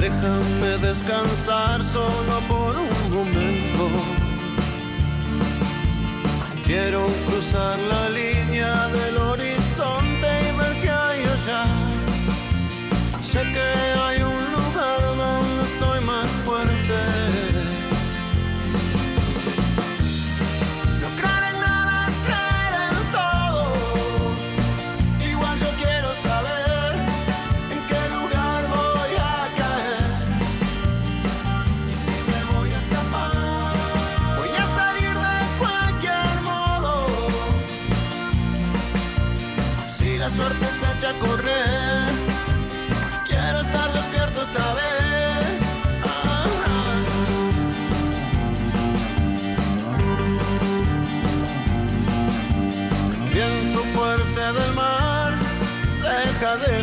Déjame 0.00 0.78
descansar 0.78 1.82
solo 1.82 2.40
por 2.46 2.76
un 2.78 3.14
momento. 3.14 3.88
Quiero 6.64 7.06
cruzar 7.26 7.76
la 7.80 8.08
línea 8.10 8.86
del 8.88 9.16
horizonte 9.16 10.28
y 10.46 10.56
ver 10.56 10.80
qué 10.80 10.90
hay 10.90 11.20
allá. 11.22 11.64
Sé 13.22 13.42
que 13.42 13.68
hay 14.00 14.22
un 14.22 14.44
lugar 14.52 15.00
donde 15.16 15.66
soy 15.78 16.00
más 16.04 16.28
fuerte. 16.44 17.17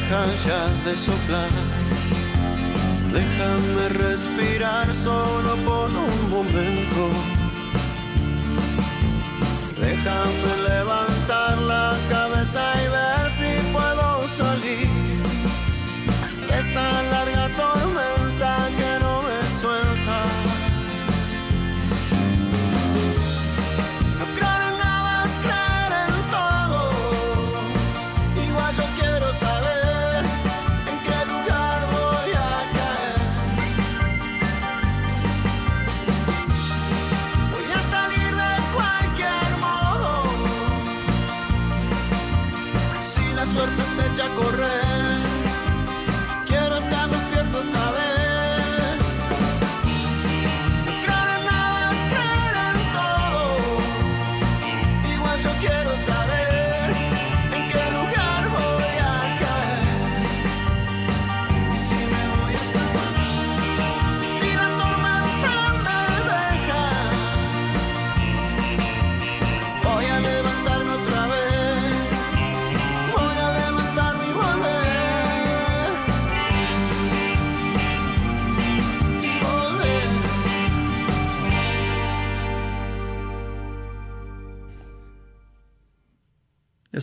Deja, 0.06 0.26
ya 0.46 0.68
de 0.84 0.96
soplar. 0.98 1.50
Déjame 3.12 3.90
respirar 3.90 4.94
solo 4.94 5.56
por 5.66 5.90
un 5.90 6.30
momento. 6.30 7.10
Déjame 9.80 10.70
levantar 10.70 11.58
la 11.60 11.98
cabeza 12.10 12.74
y 12.84 12.85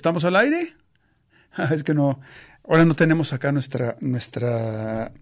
¿Estamos 0.03 0.25
al 0.25 0.35
aire? 0.35 0.73
Ah, 1.55 1.69
es 1.73 1.85
que 1.85 1.95
no. 1.95 2.19
Ahora 2.67 2.85
no 2.85 2.95
tenemos 2.95 3.33
acá 3.33 3.53
nuestra, 3.53 3.97
nuestra, 4.01 5.13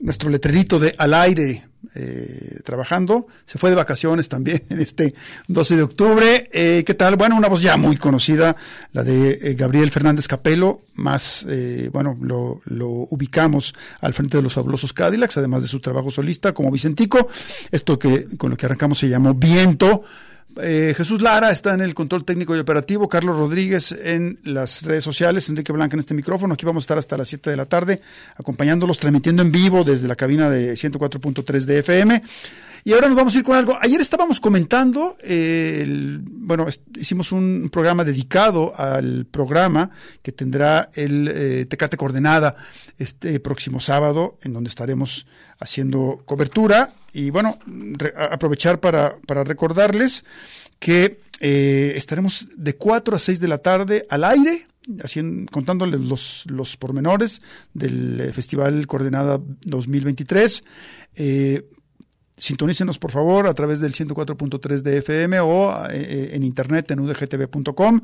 nuestro 0.00 0.28
letrerito 0.28 0.80
de 0.80 0.92
al 0.98 1.14
aire 1.14 1.62
eh, 1.94 2.58
trabajando. 2.64 3.28
Se 3.44 3.58
fue 3.58 3.70
de 3.70 3.76
vacaciones 3.76 4.28
también 4.28 4.64
en 4.70 4.80
este 4.80 5.14
12 5.46 5.76
de 5.76 5.82
octubre. 5.84 6.50
Eh, 6.52 6.82
¿Qué 6.84 6.94
tal? 6.94 7.14
Bueno, 7.14 7.36
una 7.36 7.46
voz 7.46 7.62
ya 7.62 7.76
muy 7.76 7.96
conocida, 7.96 8.56
la 8.92 9.04
de 9.04 9.38
eh, 9.40 9.54
Gabriel 9.54 9.92
Fernández 9.92 10.26
Capelo. 10.26 10.82
Más, 10.94 11.46
bueno, 11.92 12.18
lo, 12.20 12.60
lo 12.64 12.88
ubicamos 12.88 13.72
al 14.00 14.14
frente 14.14 14.38
de 14.38 14.42
los 14.42 14.54
fabulosos 14.54 14.92
Cadillacs, 14.92 15.36
además 15.36 15.62
de 15.62 15.68
su 15.68 15.78
trabajo 15.78 16.10
solista 16.10 16.52
como 16.54 16.72
Vicentico. 16.72 17.28
Esto 17.70 18.00
que 18.00 18.36
con 18.36 18.50
lo 18.50 18.56
que 18.56 18.66
arrancamos 18.66 18.98
se 18.98 19.08
llamó 19.08 19.32
Viento. 19.32 20.02
Eh, 20.62 20.94
Jesús 20.96 21.20
Lara 21.20 21.50
está 21.50 21.74
en 21.74 21.80
el 21.80 21.94
control 21.94 22.24
técnico 22.24 22.54
y 22.54 22.60
operativo, 22.60 23.08
Carlos 23.08 23.36
Rodríguez 23.36 23.90
en 23.90 24.38
las 24.44 24.82
redes 24.82 25.02
sociales, 25.02 25.48
Enrique 25.48 25.72
Blanca 25.72 25.96
en 25.96 26.00
este 26.00 26.14
micrófono. 26.14 26.54
Aquí 26.54 26.64
vamos 26.64 26.82
a 26.82 26.84
estar 26.84 26.98
hasta 26.98 27.16
las 27.16 27.26
7 27.28 27.50
de 27.50 27.56
la 27.56 27.66
tarde 27.66 28.00
acompañándolos, 28.36 28.98
transmitiendo 28.98 29.42
en 29.42 29.50
vivo 29.50 29.82
desde 29.82 30.06
la 30.06 30.14
cabina 30.14 30.48
de 30.50 30.74
104.3 30.76 31.64
de 31.64 31.78
FM. 31.80 32.22
Y 32.86 32.92
ahora 32.92 33.08
nos 33.08 33.16
vamos 33.16 33.34
a 33.34 33.38
ir 33.38 33.44
con 33.44 33.56
algo. 33.56 33.76
Ayer 33.80 34.00
estábamos 34.00 34.40
comentando, 34.40 35.16
eh, 35.24 35.80
el- 35.82 36.20
bueno, 36.22 36.66
hicimos 36.94 37.32
un 37.32 37.70
programa 37.72 38.04
dedicado 38.04 38.78
al 38.78 39.24
programa 39.24 39.90
que 40.22 40.32
tendrá 40.32 40.90
el 40.94 41.28
eh, 41.34 41.66
Tecate 41.66 41.96
Coordenada 41.96 42.54
este 42.98 43.40
próximo 43.40 43.80
sábado, 43.80 44.38
en 44.42 44.52
donde 44.52 44.68
estaremos 44.68 45.26
haciendo 45.58 46.22
cobertura. 46.26 46.92
Y 47.14 47.30
bueno, 47.30 47.58
aprovechar 48.30 48.80
para, 48.80 49.16
para 49.26 49.44
recordarles 49.44 50.24
que 50.78 51.20
eh, 51.40 51.94
estaremos 51.96 52.48
de 52.56 52.76
4 52.76 53.16
a 53.16 53.18
6 53.18 53.40
de 53.40 53.48
la 53.48 53.58
tarde 53.58 54.06
al 54.10 54.24
aire, 54.24 54.66
haciendo, 55.02 55.50
contándoles 55.50 56.00
los, 56.00 56.44
los 56.48 56.76
pormenores 56.76 57.40
del 57.72 58.20
eh, 58.20 58.32
Festival 58.32 58.86
Coordenada 58.86 59.40
2023. 59.64 60.62
Eh, 61.16 61.62
Sintonícenos 62.36 62.98
por 62.98 63.12
favor 63.12 63.46
a 63.46 63.54
través 63.54 63.80
del 63.80 63.92
104.3 63.94 64.82
de 64.82 64.98
FM 64.98 65.38
o 65.40 65.72
eh, 65.88 66.30
en 66.32 66.42
internet 66.42 66.90
en 66.90 67.00
udgtv.com. 67.00 68.00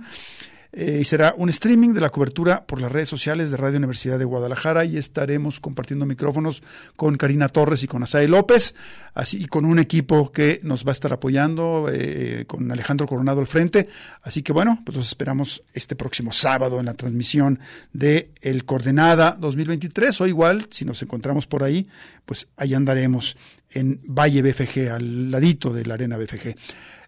eh, 0.72 0.98
y 1.00 1.04
será 1.04 1.34
un 1.36 1.48
streaming 1.48 1.92
de 1.92 2.00
la 2.00 2.10
cobertura 2.10 2.64
por 2.64 2.80
las 2.80 2.92
redes 2.92 3.08
sociales 3.08 3.50
de 3.50 3.56
Radio 3.56 3.78
Universidad 3.78 4.18
de 4.18 4.24
Guadalajara 4.24 4.84
y 4.84 4.96
estaremos 4.96 5.58
compartiendo 5.58 6.06
micrófonos 6.06 6.62
con 6.94 7.16
Karina 7.16 7.48
Torres 7.48 7.82
y 7.82 7.88
con 7.88 8.02
Asae 8.04 8.28
López, 8.28 8.74
así 9.14 9.42
y 9.42 9.46
con 9.46 9.64
un 9.64 9.80
equipo 9.80 10.30
que 10.30 10.60
nos 10.62 10.84
va 10.84 10.90
a 10.90 10.92
estar 10.92 11.12
apoyando, 11.12 11.88
eh, 11.92 12.44
con 12.46 12.70
Alejandro 12.70 13.06
Coronado 13.06 13.40
al 13.40 13.48
frente. 13.48 13.88
Así 14.22 14.42
que 14.42 14.52
bueno, 14.52 14.80
pues 14.84 14.96
los 14.96 15.08
esperamos 15.08 15.64
este 15.72 15.96
próximo 15.96 16.32
sábado 16.32 16.78
en 16.78 16.86
la 16.86 16.94
transmisión 16.94 17.58
de 17.92 18.30
El 18.40 18.64
Coordenada 18.64 19.36
2023 19.40 20.20
o 20.20 20.26
igual, 20.26 20.66
si 20.70 20.84
nos 20.84 21.02
encontramos 21.02 21.46
por 21.46 21.64
ahí, 21.64 21.88
pues 22.24 22.46
ahí 22.56 22.74
andaremos 22.74 23.36
en 23.70 24.00
Valle 24.04 24.42
BFG, 24.42 24.90
al 24.90 25.30
ladito 25.30 25.72
de 25.72 25.84
la 25.84 25.94
Arena 25.94 26.16
BFG. 26.16 26.54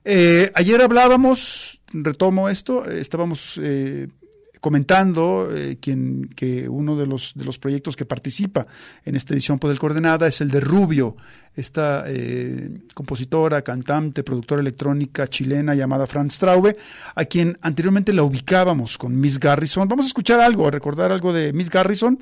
Eh, 0.04 0.50
ayer 0.54 0.80
hablábamos, 0.82 1.80
retomo 1.92 2.48
esto, 2.48 2.90
eh, 2.90 3.00
estábamos 3.00 3.58
eh, 3.62 4.08
comentando 4.62 5.48
eh, 5.52 5.76
quien, 5.80 6.30
que 6.36 6.68
uno 6.68 6.96
de 6.96 7.04
los, 7.06 7.32
de 7.34 7.44
los 7.44 7.58
proyectos 7.58 7.96
que 7.96 8.04
participa 8.04 8.64
en 9.04 9.16
esta 9.16 9.34
edición 9.34 9.58
por 9.58 9.72
el 9.72 9.78
Coordenada 9.78 10.28
es 10.28 10.40
el 10.40 10.50
de 10.50 10.60
Rubio, 10.60 11.16
esta 11.56 12.04
eh, 12.06 12.70
compositora, 12.94 13.62
cantante, 13.62 14.22
productora 14.22 14.60
electrónica 14.60 15.26
chilena 15.26 15.74
llamada 15.74 16.06
Franz 16.06 16.34
Straube, 16.34 16.76
a 17.14 17.24
quien 17.24 17.58
anteriormente 17.60 18.12
la 18.12 18.22
ubicábamos 18.22 18.98
con 18.98 19.18
Miss 19.18 19.38
Garrison. 19.40 19.88
Vamos 19.88 20.06
a 20.06 20.08
escuchar 20.08 20.40
algo, 20.40 20.68
a 20.68 20.70
recordar 20.70 21.10
algo 21.10 21.32
de 21.32 21.52
Miss 21.52 21.68
Garrison 21.68 22.18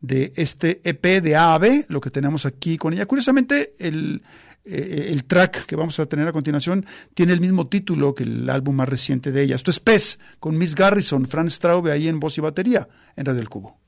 de 0.00 0.32
este 0.36 0.80
EP 0.84 1.22
de 1.22 1.36
AAB, 1.36 1.84
lo 1.88 2.00
que 2.00 2.10
tenemos 2.10 2.46
aquí 2.46 2.76
con 2.76 2.92
ella. 2.92 3.06
Curiosamente, 3.06 3.74
el, 3.78 4.22
eh, 4.64 5.08
el 5.10 5.24
track 5.24 5.66
que 5.66 5.76
vamos 5.76 5.98
a 6.00 6.06
tener 6.06 6.28
a 6.28 6.32
continuación 6.32 6.86
tiene 7.14 7.32
el 7.32 7.40
mismo 7.40 7.68
título 7.68 8.14
que 8.14 8.24
el 8.24 8.48
álbum 8.48 8.76
más 8.76 8.88
reciente 8.88 9.32
de 9.32 9.42
ella. 9.42 9.56
Esto 9.56 9.70
es 9.70 9.80
Pez, 9.80 10.18
con 10.38 10.56
Miss 10.56 10.74
Garrison, 10.74 11.26
Franz 11.26 11.54
Straube 11.54 11.92
ahí 11.92 12.08
en 12.08 12.20
voz 12.20 12.38
y 12.38 12.40
batería, 12.40 12.88
en 13.16 13.26
Radio 13.26 13.40
El 13.40 13.48
Cubo. 13.48 13.78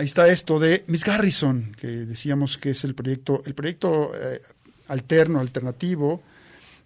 Ahí 0.00 0.06
está 0.06 0.26
esto 0.28 0.58
de 0.58 0.82
Miss 0.86 1.04
Garrison, 1.04 1.76
que 1.78 1.86
decíamos 1.86 2.56
que 2.56 2.70
es 2.70 2.84
el 2.84 2.94
proyecto, 2.94 3.42
el 3.44 3.54
proyecto 3.54 4.12
eh, 4.14 4.40
alterno, 4.88 5.40
alternativo 5.40 6.22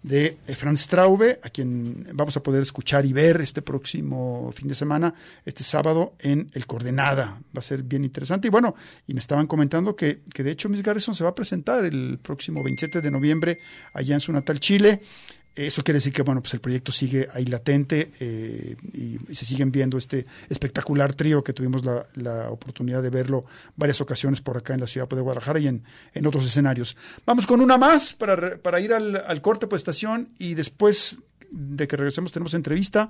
de 0.03 0.37
eh, 0.45 0.55
Franz 0.55 0.81
Straube, 0.81 1.39
a 1.41 1.49
quien 1.49 2.07
vamos 2.13 2.35
a 2.35 2.43
poder 2.43 2.61
escuchar 2.61 3.05
y 3.05 3.13
ver 3.13 3.39
este 3.39 3.61
próximo 3.61 4.51
fin 4.53 4.67
de 4.67 4.75
semana, 4.75 5.13
este 5.45 5.63
sábado 5.63 6.15
en 6.19 6.49
El 6.53 6.67
Coordenada. 6.67 7.39
Va 7.55 7.59
a 7.59 7.61
ser 7.61 7.83
bien 7.83 8.03
interesante. 8.03 8.49
Y 8.49 8.51
bueno, 8.51 8.75
y 9.07 9.13
me 9.13 9.21
estaban 9.21 9.47
comentando 9.47 9.95
que, 9.95 10.19
que 10.33 10.43
de 10.43 10.51
hecho 10.51 10.67
Miss 10.67 10.83
Garrison 10.83 11.15
se 11.15 11.23
va 11.23 11.29
a 11.29 11.33
presentar 11.33 11.85
el 11.85 12.19
próximo 12.21 12.63
27 12.63 12.99
de 12.99 13.11
noviembre 13.11 13.57
allá 13.93 14.15
en 14.15 14.21
su 14.21 14.33
natal 14.33 14.59
Chile. 14.59 14.99
Eso 15.55 15.83
quiere 15.83 15.97
decir 15.97 16.11
que 16.11 16.21
bueno, 16.21 16.41
pues 16.41 16.53
el 16.53 16.59
proyecto 16.59 16.91
sigue 16.91 17.29
ahí 17.31 17.45
latente 17.45 18.11
eh, 18.19 18.75
y, 18.91 19.19
y, 19.31 19.35
se 19.35 19.45
siguen 19.45 19.71
viendo 19.71 19.97
este 19.97 20.25
espectacular 20.49 21.13
trío 21.13 21.43
que 21.43 21.53
tuvimos 21.53 21.85
la, 21.85 22.05
la, 22.15 22.49
oportunidad 22.49 23.01
de 23.01 23.09
verlo 23.09 23.41
varias 23.77 24.01
ocasiones 24.01 24.41
por 24.41 24.57
acá 24.57 24.73
en 24.73 24.81
la 24.81 24.87
ciudad 24.87 25.07
de 25.07 25.21
Guadalajara 25.21 25.59
y 25.59 25.67
en, 25.67 25.83
en 26.13 26.27
otros 26.27 26.45
escenarios. 26.45 26.97
Vamos 27.25 27.47
con 27.47 27.61
una 27.61 27.77
más 27.77 28.13
para, 28.13 28.57
para 28.57 28.81
ir 28.81 28.93
al, 28.93 29.15
al 29.15 29.41
corte 29.41 29.65
por 29.67 29.77
estación 29.77 30.29
y 30.37 30.55
después 30.55 31.19
de 31.51 31.87
que 31.87 31.95
regresemos 31.95 32.33
tenemos 32.33 32.53
entrevista 32.53 33.09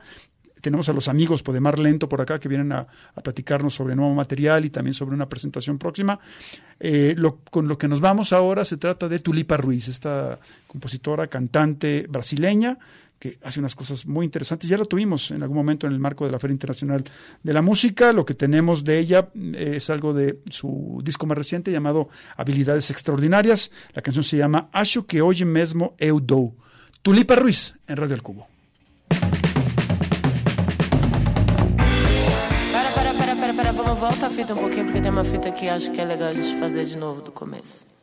tenemos 0.65 0.89
a 0.89 0.93
los 0.93 1.07
amigos 1.09 1.43
Podemar 1.43 1.77
Lento 1.77 2.09
por 2.09 2.21
acá 2.21 2.39
que 2.39 2.49
vienen 2.49 2.71
a, 2.71 2.87
platicarnos 3.23 3.75
sobre 3.75 3.95
nuevo 3.95 4.15
material 4.15 4.65
y 4.65 4.71
también 4.71 4.95
sobre 4.95 5.13
una 5.13 5.29
presentación 5.29 5.77
próxima. 5.77 6.19
Eh, 6.79 7.15
con 7.51 7.67
lo 7.67 7.77
que 7.77 7.87
nos 7.87 8.01
vamos 8.01 8.33
ahora 8.33 8.65
se 8.65 8.77
trata 8.77 9.07
de 9.07 9.19
Tulipa 9.19 9.57
Ruiz, 9.57 9.87
esta 9.87 10.39
compositora, 10.65 11.27
cantante 11.27 12.07
brasileña 12.09 12.79
que 13.19 13.37
hace 13.43 13.59
unas 13.59 13.75
cosas 13.75 14.07
muy 14.07 14.25
interesantes. 14.25 14.67
Ya 14.67 14.75
la 14.75 14.85
tuvimos 14.85 15.29
en 15.29 15.43
algún 15.43 15.57
momento 15.57 15.85
en 15.85 15.93
el 15.93 15.99
marco 15.99 16.25
de 16.25 16.31
la 16.31 16.39
Feria 16.39 16.53
Internacional 16.53 17.03
de 17.43 17.53
la 17.53 17.61
Música. 17.61 18.11
Lo 18.11 18.25
que 18.25 18.33
tenemos 18.33 18.83
de 18.83 18.97
ella 18.97 19.29
es 19.53 19.91
algo 19.91 20.15
de 20.15 20.39
su 20.49 20.99
disco 21.03 21.27
más 21.27 21.37
reciente 21.37 21.71
llamado 21.71 22.09
Habilidades 22.37 22.89
Extraordinarias. 22.89 23.69
La 23.93 24.01
canción 24.01 24.23
se 24.23 24.37
llama 24.37 24.67
Acho 24.73 25.05
que 25.05 25.21
hoy 25.21 25.45
mesmo 25.45 25.93
eu 25.99 26.19
dou. 26.19 26.55
Tulipa 27.03 27.35
Ruiz 27.35 27.75
en 27.87 27.97
Radio 27.97 28.15
El 28.15 28.23
Cubo. 28.23 28.54
Volta 34.05 34.27
a 34.27 34.29
fita 34.29 34.53
um 34.53 34.57
pouquinho, 34.57 34.85
porque 34.85 35.01
tem 35.01 35.09
uma 35.09 35.23
fita 35.23 35.51
que 35.51 35.67
acho 35.67 35.89
que 35.89 35.99
é 35.99 36.05
legal 36.05 36.29
a 36.29 36.33
gente 36.33 36.59
fazer 36.59 36.85
de 36.85 36.95
novo 36.95 37.23
do 37.23 37.31
começo. 37.31 37.94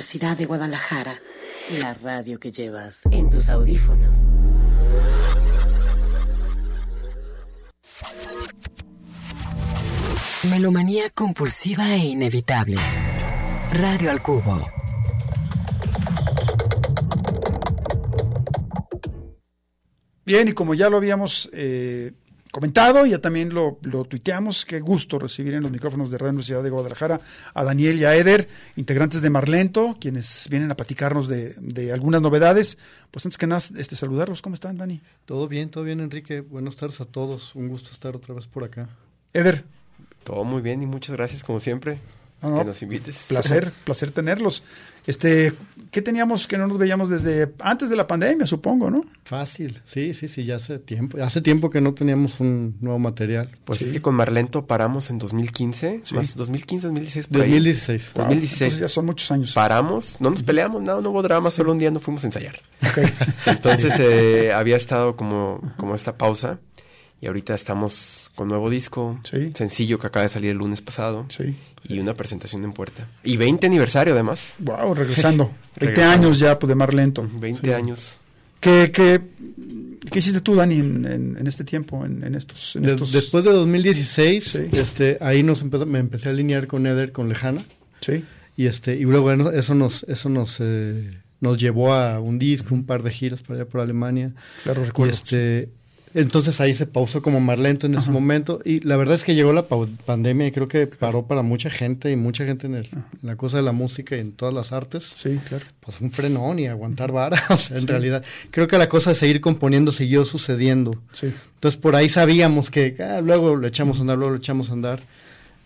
Universidad 0.00 0.38
de 0.38 0.46
Guadalajara. 0.46 1.12
La 1.82 1.92
radio 1.92 2.40
que 2.40 2.50
llevas 2.50 3.02
en 3.10 3.28
tus 3.28 3.50
audífonos. 3.50 4.16
Melomanía 10.44 11.10
compulsiva 11.10 11.94
e 11.94 11.98
inevitable. 11.98 12.78
Radio 13.72 14.10
al 14.10 14.22
Cubo. 14.22 14.66
Bien, 20.24 20.48
y 20.48 20.52
como 20.52 20.72
ya 20.72 20.88
lo 20.88 20.96
habíamos 20.96 21.50
eh, 21.52 22.12
comentado, 22.50 23.06
ya 23.06 23.18
también 23.18 23.54
lo, 23.54 23.78
lo 23.82 24.04
tuiteamos, 24.04 24.64
qué 24.64 24.80
gusto 24.80 25.18
recibir 25.18 25.54
en 25.54 25.62
los 25.62 25.70
micrófonos 25.70 26.10
de 26.10 26.18
Radio 26.18 26.30
Universidad 26.30 26.62
de 26.62 26.70
Guadalajara 26.70 27.20
a 27.54 27.64
Daniel 27.64 27.98
y 27.98 28.04
a 28.04 28.14
Eder, 28.14 28.48
integrantes 28.76 29.22
de 29.22 29.30
Marlento, 29.30 29.96
quienes 30.00 30.48
vienen 30.50 30.70
a 30.70 30.76
platicarnos 30.76 31.28
de, 31.28 31.54
de 31.54 31.92
algunas 31.92 32.20
novedades. 32.20 32.78
Pues 33.10 33.24
antes 33.26 33.38
que 33.38 33.46
nada, 33.46 33.62
este, 33.76 33.96
saludarlos. 33.96 34.42
¿Cómo 34.42 34.54
están, 34.54 34.76
Dani? 34.76 35.00
Todo 35.24 35.48
bien, 35.48 35.70
todo 35.70 35.84
bien, 35.84 36.00
Enrique. 36.00 36.40
Buenas 36.40 36.76
tardes 36.76 37.00
a 37.00 37.04
todos. 37.04 37.54
Un 37.54 37.68
gusto 37.68 37.90
estar 37.92 38.14
otra 38.16 38.34
vez 38.34 38.46
por 38.46 38.64
acá. 38.64 38.88
Eder. 39.32 39.64
Todo 40.24 40.44
muy 40.44 40.60
bien 40.60 40.82
y 40.82 40.86
muchas 40.86 41.16
gracias, 41.16 41.42
como 41.42 41.60
siempre, 41.60 41.98
No, 42.42 42.50
no, 42.50 42.58
que 42.58 42.64
nos 42.64 42.82
invites. 42.82 43.24
Placer, 43.28 43.72
placer 43.84 44.10
tenerlos. 44.12 44.62
Este, 45.06 45.54
¿qué 45.90 46.02
teníamos 46.02 46.46
que 46.46 46.58
no 46.58 46.66
nos 46.66 46.76
veíamos 46.78 47.08
desde 47.08 47.52
antes 47.60 47.88
de 47.90 47.96
la 47.96 48.06
pandemia, 48.06 48.46
supongo, 48.46 48.90
no? 48.90 49.02
Fácil, 49.24 49.80
sí, 49.84 50.12
sí, 50.14 50.28
sí, 50.28 50.44
ya 50.44 50.56
hace 50.56 50.78
tiempo. 50.78 51.22
Hace 51.22 51.40
tiempo 51.40 51.70
que 51.70 51.80
no 51.80 51.94
teníamos 51.94 52.38
un 52.38 52.76
nuevo 52.80 52.98
material. 52.98 53.50
Pues 53.64 53.78
Sí. 53.78 53.86
es 53.86 53.92
que 53.92 54.02
con 54.02 54.14
Marlento 54.14 54.66
paramos 54.66 55.08
en 55.10 55.18
2015, 55.18 56.00
Sí. 56.04 56.14
más 56.14 56.36
2015, 56.36 56.86
2016, 56.88 57.26
por 57.28 57.40
ahí. 57.42 57.50
2016. 57.50 58.10
Wow, 58.14 58.24
2016. 58.24 58.60
entonces 58.62 58.80
ya 58.80 58.88
son 58.88 59.06
muchos 59.06 59.30
años. 59.32 59.52
Paramos, 59.54 60.16
no 60.20 60.30
nos 60.30 60.42
peleamos, 60.42 60.82
nada, 60.82 61.00
no 61.00 61.10
hubo 61.10 61.22
drama, 61.22 61.50
solo 61.50 61.72
un 61.72 61.78
día 61.78 61.90
no 61.90 61.98
fuimos 62.00 62.22
a 62.24 62.26
ensayar. 62.28 62.60
Ok. 62.82 62.98
Entonces 63.46 63.94
eh, 63.98 64.52
había 64.52 64.76
estado 64.76 65.16
como, 65.16 65.60
como 65.76 65.94
esta 65.94 66.16
pausa 66.16 66.58
y 67.20 67.26
ahorita 67.26 67.54
estamos 67.54 68.30
con 68.34 68.48
nuevo 68.48 68.70
disco, 68.70 69.20
Sí. 69.24 69.52
sencillo 69.54 69.98
que 69.98 70.06
acaba 70.06 70.22
de 70.24 70.28
salir 70.30 70.50
el 70.50 70.56
lunes 70.58 70.80
pasado 70.80 71.26
Sí. 71.28 71.56
y 71.88 71.98
una 71.98 72.14
presentación 72.14 72.64
en 72.64 72.72
puerta. 72.72 73.08
Y 73.24 73.36
20 73.36 73.66
aniversario 73.66 74.14
además, 74.14 74.54
Wow, 74.58 74.94
regresando. 74.94 75.44
20 75.76 75.86
Regresando. 75.86 76.26
años 76.28 76.38
ya 76.38 76.58
pues, 76.58 76.68
de 76.68 76.74
Marlento. 76.74 77.28
20 77.32 77.74
años. 77.74 78.16
¿Qué, 78.60 78.90
qué, 78.92 79.20
qué 80.10 80.18
hiciste 80.18 80.40
tú, 80.42 80.54
Dani, 80.54 80.76
en, 80.76 81.06
en- 81.06 81.36
en 81.38 81.46
este 81.46 81.64
tiempo, 81.64 82.04
en, 82.04 82.22
en 82.24 82.34
estos, 82.34 82.76
en 82.76 82.82
De- 82.82 82.90
estos- 82.90 83.10
Después 83.12 83.44
de 83.44 83.52
2016, 83.52 84.44
Sí. 84.44 84.58
este, 84.72 85.16
ahí 85.20 85.42
nos 85.42 85.62
empezó- 85.62 85.86
me 85.86 85.98
empecé 85.98 86.28
a 86.28 86.32
alinear 86.32 86.66
con 86.66 86.86
Eder, 86.86 87.12
con 87.12 87.28
Lejana, 87.30 87.64
Sí, 88.02 88.22
y 88.56 88.66
este, 88.66 88.96
y 88.96 89.02
luego 89.04 89.22
bueno, 89.22 89.50
eso 89.50 89.74
nos, 89.74 90.02
eso 90.04 90.28
nos, 90.28 90.58
eh, 90.60 91.10
nos 91.40 91.56
llevó 91.58 91.94
a 91.94 92.20
un 92.20 92.38
disco, 92.38 92.74
un 92.74 92.84
par 92.84 93.02
de 93.02 93.10
giras 93.12 93.40
por 93.40 93.56
allá 93.56 93.64
por 93.64 93.80
Alemania. 93.80 94.32
claro, 94.62 94.82
Y 94.82 94.86
recuerdo. 94.86 95.12
este, 95.14 95.70
entonces 96.14 96.60
ahí 96.60 96.74
se 96.74 96.86
pausó 96.86 97.22
como 97.22 97.40
Marlento 97.40 97.86
en 97.86 97.94
ese 97.94 98.10
momento. 98.10 98.60
Y 98.64 98.80
la 98.80 98.96
verdad 98.96 99.14
es 99.14 99.24
que 99.24 99.34
llegó 99.34 99.52
la 99.52 99.66
pandemia 99.66 100.46
y 100.46 100.52
creo 100.52 100.68
que 100.68 100.86
paró 100.86 101.26
para 101.26 101.42
mucha 101.42 101.70
gente 101.70 102.10
y 102.10 102.16
mucha 102.16 102.44
gente 102.44 102.66
en, 102.66 102.74
el- 102.74 102.86
en 102.92 103.04
la 103.22 103.36
cosa 103.36 103.58
de 103.58 103.62
la 103.62 103.72
música 103.72 104.16
y 104.16 104.20
en 104.20 104.32
todas 104.32 104.54
las 104.54 104.72
artes. 104.72 105.04
Sí, 105.14 105.38
claro. 105.48 105.64
Pues 105.80 106.00
un 106.00 106.10
frenón 106.12 106.58
y 106.58 106.66
aguantar 106.66 107.12
vara. 107.12 107.40
O 107.50 107.58
sea, 107.58 107.78
en 107.78 107.86
realidad, 107.86 108.24
creo 108.50 108.66
que 108.68 108.78
la 108.78 108.88
cosa 108.88 109.10
de 109.10 109.16
seguir 109.16 109.40
componiendo 109.40 109.92
siguió 109.92 110.24
sucediendo. 110.24 110.92
Sí. 111.12 111.32
Entonces 111.54 111.80
por 111.80 111.94
ahí 111.96 112.08
sabíamos 112.08 112.70
que 112.70 112.96
ah, 113.00 113.20
luego 113.20 113.54
lo 113.56 113.66
echamos 113.66 113.98
a 113.98 114.00
andar, 114.00 114.16
luego 114.18 114.32
lo 114.32 114.38
echamos 114.38 114.70
a 114.70 114.72
andar. 114.72 115.00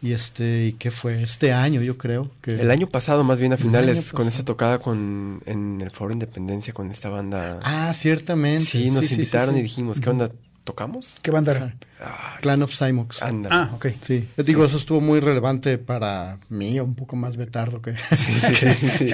Y 0.05 0.13
este, 0.13 0.67
¿y 0.67 0.73
qué 0.75 0.91
fue? 0.91 1.23
Este 1.23 1.55
año, 1.55 1.81
yo 1.81 1.97
creo. 1.97 2.31
que 2.43 2.61
El 2.61 2.71
año 2.71 2.87
pasado, 2.87 3.25
más 3.25 3.41
bien 3.41 3.55
a 3.55 3.57
finales, 3.57 4.13
con 4.13 4.29
esta 4.29 4.45
tocada 4.45 4.79
con, 4.79 5.41
en 5.47 5.81
el 5.81 5.91
Foro 5.93 6.13
Independencia 6.13 6.75
con 6.75 6.91
esta 6.91 7.09
banda. 7.09 7.59
Ah, 7.63 7.91
ciertamente. 7.95 8.65
sí, 8.65 8.91
nos 8.91 9.07
sí, 9.07 9.15
invitaron 9.15 9.55
sí. 9.55 9.61
y 9.61 9.63
dijimos, 9.63 10.01
¿qué 10.01 10.11
onda? 10.11 10.31
¿Tocamos? 10.63 11.17
¿Qué 11.23 11.31
banda 11.31 11.53
era? 11.53 11.75
Ay, 12.01 12.41
Clan 12.43 12.63
of 12.63 12.75
Simox. 12.75 13.23
Anda. 13.23 13.49
Ah, 13.53 13.71
ok. 13.75 13.87
Sí, 14.03 14.29
yo 14.37 14.43
digo, 14.45 14.65
eso 14.65 14.77
estuvo 14.77 15.01
muy 15.01 15.21
relevante 15.21 15.79
para 15.79 16.39
mí, 16.49 16.79
un 16.81 16.95
poco 16.95 17.17
más 17.17 17.37
betardo 17.37 17.81
que... 17.81 17.95
Sí, 18.17 18.33
sí, 18.41 18.67
sí, 18.79 18.91
sí. 18.91 19.11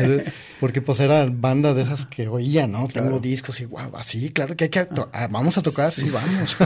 Porque 0.59 0.81
pues 0.83 0.99
era 1.01 1.27
banda 1.31 1.75
de 1.75 1.83
esas 1.83 2.07
que 2.07 2.27
oía, 2.29 2.67
¿no? 2.67 2.89
Claro. 2.89 3.09
Tengo 3.09 3.21
discos 3.21 3.61
y 3.61 3.65
guau, 3.67 3.97
así, 3.97 4.31
claro 4.31 4.57
que 4.57 4.65
hay 4.65 4.71
que... 4.71 4.87
ah, 5.13 5.29
vamos 5.31 5.57
a 5.59 5.63
tocar, 5.63 5.91
sí, 5.93 6.09
vamos. 6.11 6.57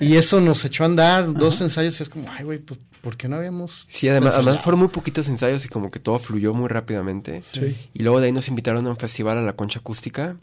y 0.00 0.16
eso 0.16 0.40
nos 0.40 0.64
echó 0.64 0.84
a 0.84 0.86
andar, 0.86 1.32
dos 1.32 1.60
ensayos, 1.60 1.98
y 1.98 2.02
es 2.02 2.08
como, 2.08 2.26
ay, 2.30 2.44
güey, 2.44 2.58
pues, 2.58 2.78
¿por 3.00 3.16
qué 3.16 3.26
no 3.28 3.36
habíamos...? 3.36 3.84
Sí, 3.88 4.08
además, 4.08 4.34
además 4.34 4.60
fueron 4.62 4.80
muy 4.80 4.88
poquitos 4.88 5.28
ensayos 5.28 5.64
y 5.64 5.68
como 5.68 5.90
que 5.90 5.98
todo 5.98 6.18
fluyó 6.18 6.54
muy 6.54 6.68
rápidamente. 6.68 7.42
Sí. 7.42 7.74
Y 7.94 8.02
luego 8.02 8.20
de 8.20 8.26
ahí 8.26 8.32
nos 8.32 8.48
invitaron 8.48 8.86
a 8.86 8.90
un 8.90 8.96
festival 8.96 9.38
a 9.38 9.42
la 9.42 9.54
Concha 9.54 9.80
Acústica 9.80 10.36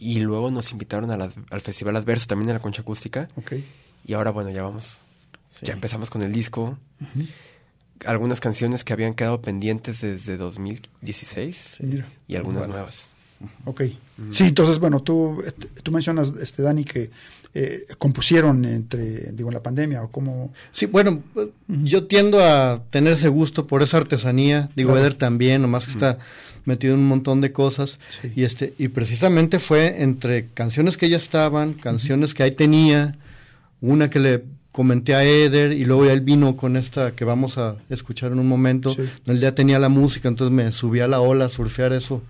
y 0.00 0.20
luego 0.20 0.50
nos 0.50 0.70
invitaron 0.72 1.10
a 1.10 1.16
la- 1.16 1.30
al 1.50 1.60
Festival 1.60 1.96
Adverso 1.96 2.26
también 2.28 2.50
a 2.50 2.54
la 2.54 2.60
Concha 2.60 2.82
Acústica. 2.82 3.28
Ok. 3.36 3.54
Y 4.06 4.14
ahora, 4.14 4.30
bueno, 4.30 4.50
ya 4.50 4.62
vamos. 4.62 4.98
Sí. 5.50 5.66
Ya 5.66 5.74
empezamos 5.74 6.08
con 6.10 6.22
el 6.22 6.32
disco. 6.32 6.78
Algunas 8.04 8.40
canciones 8.40 8.84
que 8.84 8.92
habían 8.92 9.14
quedado 9.14 9.40
pendientes 9.40 10.00
desde 10.02 10.36
2016 10.36 11.76
Sí, 11.78 11.84
mira. 11.86 12.06
y 12.28 12.36
algunas 12.36 12.60
Bueno. 12.60 12.74
nuevas. 12.74 13.10
Ok. 13.64 13.82
Sí, 14.30 14.44
entonces, 14.44 14.78
bueno, 14.78 15.02
tú, 15.02 15.42
tú 15.82 15.92
mencionas, 15.92 16.32
este, 16.40 16.62
Dani, 16.62 16.84
que 16.84 17.10
eh, 17.52 17.84
compusieron 17.98 18.64
entre, 18.64 19.32
digo, 19.32 19.48
en 19.50 19.54
la 19.54 19.62
pandemia 19.62 20.02
o 20.02 20.10
cómo... 20.10 20.52
Sí, 20.72 20.86
bueno, 20.86 21.22
yo 21.68 22.06
tiendo 22.06 22.42
a 22.44 22.82
tener 22.90 23.14
ese 23.14 23.28
gusto 23.28 23.66
por 23.66 23.82
esa 23.82 23.96
artesanía. 23.98 24.70
Digo, 24.76 24.90
Claro. 24.92 25.00
Eder 25.06 25.14
también, 25.18 25.62
nomás 25.62 25.84
que 25.86 25.92
está 25.92 26.18
metido 26.64 26.94
en 26.94 27.00
un 27.00 27.08
montón 27.08 27.40
de 27.42 27.52
cosas. 27.52 27.98
Sí. 28.22 28.32
Y 28.36 28.44
este, 28.44 28.72
y 28.78 28.88
precisamente 28.88 29.58
fue 29.58 30.02
entre 30.02 30.46
canciones 30.48 30.96
que 30.96 31.08
ya 31.10 31.16
estaban, 31.18 31.74
canciones 31.74 32.32
que 32.34 32.42
ahí 32.42 32.52
tenía, 32.52 33.18
una 33.80 34.10
que 34.10 34.18
le 34.18 34.44
comenté 34.72 35.14
a 35.14 35.24
Eder 35.24 35.72
y 35.72 35.86
luego 35.86 36.04
ya 36.04 36.12
él 36.12 36.20
vino 36.20 36.54
con 36.54 36.76
esta 36.76 37.12
que 37.12 37.24
vamos 37.24 37.56
a 37.56 37.76
escuchar 37.88 38.32
en 38.32 38.38
un 38.38 38.46
momento. 38.46 38.90
Sí. 38.90 39.08
Él 39.26 39.40
ya 39.40 39.54
tenía 39.54 39.78
la 39.78 39.88
música, 39.88 40.28
entonces 40.28 40.54
me 40.54 40.70
subí 40.70 41.00
a 41.00 41.08
la 41.08 41.20
ola 41.20 41.46
a 41.46 41.48
surfear 41.48 41.94
eso 41.94 42.22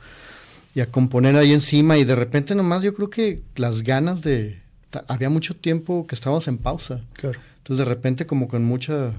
y 0.72 0.80
a 0.80 0.86
componer 0.86 1.36
ahí 1.36 1.52
encima 1.52 1.98
y 1.98 2.04
de 2.04 2.14
repente 2.14 2.54
nomás 2.54 2.82
yo 2.82 2.94
creo 2.94 3.10
que 3.10 3.40
las 3.56 3.82
ganas 3.82 4.22
de... 4.22 4.60
Había 5.08 5.28
mucho 5.28 5.56
tiempo 5.56 6.06
que 6.06 6.14
estábamos 6.14 6.46
en 6.48 6.58
pausa. 6.58 7.00
Claro. 7.14 7.40
Entonces 7.58 7.84
de 7.84 7.90
repente 7.92 8.26
como 8.26 8.46
con 8.46 8.64
mucha 8.64 9.12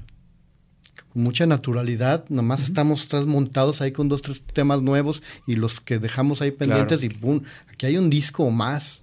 con 1.12 1.22
mucha 1.22 1.46
naturalidad, 1.46 2.26
nomás 2.30 2.64
estamos 2.64 3.08
tras 3.08 3.26
montados 3.26 3.82
ahí 3.82 3.92
con 3.92 4.08
dos, 4.08 4.22
tres 4.22 4.42
temas 4.42 4.82
nuevos 4.82 5.22
y 5.46 5.56
los 5.56 5.80
que 5.82 6.00
dejamos 6.00 6.42
ahí 6.42 6.52
pendientes 6.52 7.04
y 7.04 7.10
pum, 7.10 7.42
aquí 7.70 7.88
hay 7.88 7.98
un 7.98 8.10
disco 8.10 8.46
o 8.46 8.52
más. 8.52 9.02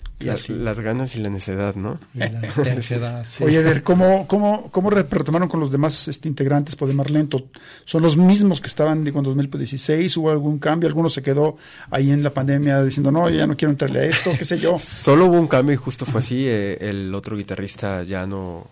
Las 0.52 0.80
ganas 0.80 1.14
y 1.16 1.20
la 1.20 1.28
necedad, 1.30 1.74
¿no? 1.74 1.98
Y 2.14 2.18
la 2.18 2.40
tercedad, 2.62 3.26
sí. 3.28 3.44
Oye, 3.44 3.58
Eder, 3.58 3.82
¿cómo, 3.82 4.26
cómo, 4.26 4.70
cómo 4.70 4.90
re- 4.90 5.02
retomaron 5.04 5.48
con 5.48 5.60
los 5.60 5.70
demás 5.70 6.08
este, 6.08 6.28
integrantes 6.28 6.76
por 6.76 6.88
de 6.88 6.94
Marlento? 6.94 7.48
¿Son 7.84 8.02
los 8.02 8.16
mismos 8.16 8.60
que 8.60 8.68
estaban 8.68 9.04
digo, 9.04 9.18
en 9.18 9.24
2016? 9.24 10.16
¿Hubo 10.16 10.30
algún 10.30 10.58
cambio? 10.58 10.88
¿Alguno 10.88 11.08
se 11.10 11.22
quedó 11.22 11.56
ahí 11.90 12.10
en 12.10 12.22
la 12.22 12.32
pandemia 12.32 12.82
diciendo, 12.82 13.10
no, 13.12 13.28
ya 13.30 13.46
no 13.46 13.56
quiero 13.56 13.70
entrarle 13.72 14.00
a 14.00 14.04
esto, 14.04 14.32
qué 14.38 14.44
sé 14.44 14.58
yo? 14.58 14.76
Solo 14.78 15.26
hubo 15.26 15.38
un 15.38 15.46
cambio 15.48 15.74
y 15.74 15.76
justo 15.76 16.06
fue 16.06 16.20
así. 16.20 16.44
eh, 16.46 16.78
el 16.80 17.14
otro 17.14 17.36
guitarrista 17.36 18.02
ya 18.02 18.26
no, 18.26 18.68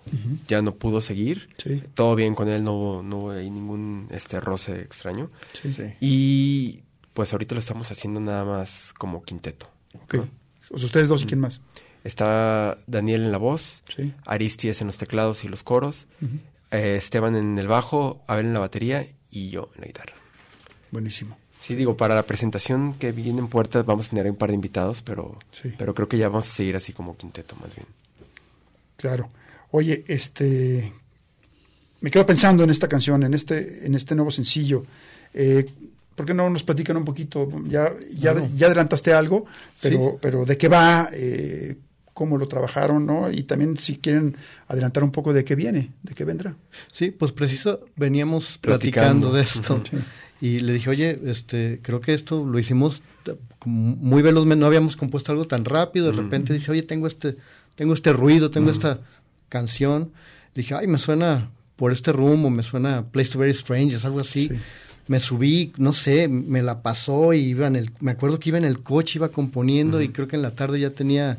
ya 0.48 0.62
no 0.62 0.74
pudo 0.74 1.00
seguir. 1.00 1.48
Sí, 1.58 1.82
Todo 1.94 2.14
bien 2.14 2.34
con 2.34 2.48
él, 2.48 2.64
no 2.64 2.72
hubo, 2.72 3.02
no 3.02 3.18
hubo 3.18 3.30
ahí 3.32 3.50
ningún 3.50 4.08
este 4.10 4.40
roce 4.40 4.80
extraño. 4.80 5.28
sí, 5.52 5.72
Sí. 5.72 5.82
Y 6.00 6.82
pues 7.14 7.32
ahorita 7.32 7.54
lo 7.54 7.58
estamos 7.58 7.90
haciendo 7.90 8.20
nada 8.20 8.44
más 8.44 8.92
como 8.96 9.22
quinteto. 9.22 9.68
ok. 10.04 10.16
O 10.70 10.78
sea, 10.78 10.86
ustedes 10.86 11.08
dos 11.08 11.22
y 11.22 11.26
quién 11.26 11.40
más. 11.40 11.60
Está 12.04 12.78
Daniel 12.86 13.22
en 13.22 13.32
la 13.32 13.38
voz, 13.38 13.82
Sí, 13.94 14.12
Aristides 14.26 14.80
en 14.80 14.88
los 14.88 14.98
teclados 14.98 15.44
y 15.44 15.48
los 15.48 15.62
coros, 15.62 16.06
eh, 16.70 16.96
Esteban 16.96 17.36
en 17.36 17.56
el 17.58 17.68
bajo, 17.68 18.22
Abel 18.26 18.46
en 18.46 18.54
la 18.54 18.60
batería 18.60 19.06
y 19.30 19.50
yo 19.50 19.68
en 19.76 19.82
la 19.82 19.86
guitarra. 19.86 20.14
buenísimo. 20.90 21.36
Sí, 21.58 21.76
digo, 21.76 21.96
para 21.96 22.16
la 22.16 22.24
presentación 22.24 22.94
que 22.94 23.12
viene 23.12 23.38
en 23.38 23.46
puertas 23.46 23.86
vamos 23.86 24.06
a 24.06 24.10
tener 24.10 24.28
un 24.28 24.36
par 24.36 24.48
de 24.48 24.56
invitados, 24.56 25.00
pero, 25.00 25.38
Sí. 25.52 25.72
pero 25.78 25.94
creo 25.94 26.08
que 26.08 26.18
ya 26.18 26.28
vamos 26.28 26.48
a 26.48 26.52
seguir 26.52 26.74
así 26.74 26.92
como 26.92 27.16
quinteto 27.16 27.54
más 27.62 27.74
bien. 27.76 27.86
Claro. 28.96 29.28
Oye, 29.70 30.02
este, 30.08 30.92
me 32.00 32.10
quedo 32.10 32.26
pensando 32.26 32.64
en 32.64 32.70
esta 32.70 32.88
canción, 32.88 33.22
en 33.22 33.32
este, 33.34 33.86
en 33.86 33.94
este 33.94 34.14
nuevo 34.16 34.30
sencillo. 34.32 34.84
Eh, 35.34 35.66
¿Por 36.14 36.26
qué 36.26 36.34
no 36.34 36.48
nos 36.50 36.62
platican 36.64 36.96
un 36.96 37.04
poquito? 37.04 37.48
Ya, 37.66 37.90
ya, 38.16 38.32
adelantaste 38.66 39.12
algo, 39.12 39.46
pero, 39.80 40.10
Sí. 40.12 40.18
pero 40.20 40.44
¿de 40.44 40.56
qué 40.58 40.68
va? 40.68 41.08
Eh, 41.12 41.76
¿Cómo 42.14 42.36
lo 42.36 42.46
trabajaron? 42.46 43.06
¿no? 43.06 43.30
Y 43.30 43.44
también 43.44 43.76
si 43.78 43.96
quieren 43.96 44.36
adelantar 44.68 45.02
un 45.02 45.10
poco 45.12 45.32
de 45.32 45.44
qué 45.44 45.54
viene, 45.56 45.90
de 46.02 46.14
qué 46.14 46.24
vendrá. 46.26 46.54
Sí, 46.92 47.10
pues 47.10 47.32
preciso 47.32 47.80
veníamos 47.96 48.58
Platicando. 48.58 49.30
platicando, 49.30 49.32
de 49.32 49.42
esto. 49.80 49.82
Sí. 49.90 49.96
Y 50.42 50.58
le 50.60 50.72
dije, 50.74 50.90
oye, 50.90 51.18
este, 51.24 51.80
creo 51.82 52.00
que 52.00 52.12
esto 52.14 52.44
lo 52.44 52.58
hicimos 52.58 53.02
como 53.58 53.96
muy 53.96 54.22
velozmente, 54.22 54.60
no 54.60 54.66
habíamos 54.66 54.96
compuesto 54.96 55.30
algo 55.32 55.44
tan 55.46 55.64
rápido, 55.64 56.06
de 56.10 56.12
repente 56.20 56.52
dice, 56.52 56.70
oye, 56.72 56.82
tengo 56.82 57.06
este, 57.06 57.36
tengo 57.76 57.94
este 57.94 58.12
ruido, 58.12 58.50
tengo 58.50 58.70
esta 58.70 58.98
canción. 59.48 60.10
Le 60.54 60.62
dije, 60.62 60.74
ay, 60.74 60.86
me 60.88 60.98
suena 60.98 61.50
por 61.76 61.92
este 61.92 62.12
rumbo, 62.12 62.50
me 62.50 62.62
suena 62.62 63.06
Place 63.06 63.30
to 63.32 63.38
Very 63.38 63.54
Strangers, 63.54 64.04
algo 64.04 64.20
así. 64.20 64.48
Sí. 64.48 64.54
Me 65.08 65.18
subí, 65.20 65.72
no 65.78 65.92
sé, 65.92 66.28
me 66.28 66.62
la 66.62 66.80
pasó 66.82 67.32
y 67.34 67.40
iba 67.40 67.66
en 67.66 67.76
el, 67.76 67.90
me 68.00 68.12
acuerdo 68.12 68.38
que 68.38 68.50
iba 68.50 68.58
en 68.58 68.64
el 68.64 68.80
coche, 68.82 69.18
iba 69.18 69.28
componiendo 69.30 70.00
y 70.00 70.08
creo 70.10 70.28
que 70.28 70.36
en 70.36 70.42
la 70.42 70.54
tarde 70.54 70.78
ya 70.80 70.90
tenía, 70.90 71.38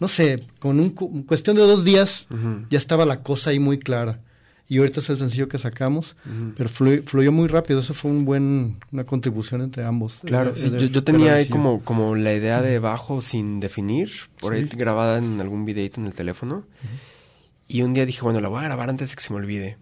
no 0.00 0.08
sé, 0.08 0.42
con 0.58 0.80
un, 0.80 0.90
cu- 0.90 1.24
cuestión 1.24 1.56
de 1.56 1.62
dos 1.62 1.84
días 1.84 2.26
ya 2.68 2.78
estaba 2.78 3.04
la 3.06 3.22
cosa 3.22 3.50
ahí 3.50 3.58
muy 3.60 3.78
clara. 3.78 4.20
y 4.68 4.78
ahorita 4.78 4.98
es 4.98 5.08
el 5.10 5.18
sencillo 5.18 5.48
que 5.48 5.58
sacamos, 5.60 6.16
pero 6.56 6.68
flu- 6.68 7.04
fluyó 7.06 7.30
muy 7.30 7.46
rápido, 7.46 7.78
eso 7.78 7.94
fue 7.94 8.10
un 8.10 8.24
buen, 8.24 8.78
una 8.90 9.04
contribución 9.04 9.60
entre 9.62 9.84
ambos. 9.84 10.22
Claro, 10.24 10.56
sí, 10.56 10.70
de 10.70 10.80
yo, 10.80 10.86
yo 10.88 11.04
tenía 11.04 11.34
ahí 11.34 11.44
como, 11.52 11.84
como 11.84 12.16
la 12.16 12.34
idea 12.34 12.60
de 12.62 12.80
bajo 12.80 13.20
sin 13.20 13.60
definir, 13.60 14.10
por 14.40 14.52
ahí 14.54 14.62
grabada 14.76 15.18
en 15.18 15.40
algún 15.40 15.64
videito 15.64 16.00
en 16.00 16.06
el 16.08 16.14
teléfono. 16.16 16.64
Y 17.68 17.82
un 17.82 17.94
día 17.94 18.06
dije, 18.06 18.22
bueno, 18.22 18.40
la 18.40 18.48
voy 18.48 18.58
a 18.60 18.64
grabar 18.64 18.90
antes 18.90 19.10
de 19.10 19.16
que 19.16 19.22
se 19.22 19.32
me 19.32 19.38
olvide. 19.38 19.76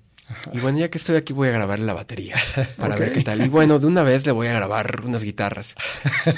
Y 0.53 0.59
bueno, 0.61 0.79
ya 0.79 0.89
que 0.91 0.99
estoy 0.99 1.17
aquí 1.17 1.33
voy 1.33 1.49
a 1.49 1.53
grabar 1.53 1.79
la 1.79 1.93
batería 1.93 2.37
para 2.77 2.97
ver 2.97 3.13
qué 3.13 3.23
tal. 3.23 3.45
Y 3.45 3.49
bueno, 3.49 3.79
de 3.79 3.87
una 3.87 4.03
vez 4.03 4.25
le 4.27 4.33
voy 4.33 4.47
a 4.49 4.53
grabar 4.53 5.03
unas 5.05 5.25
guitarras. 5.25 5.75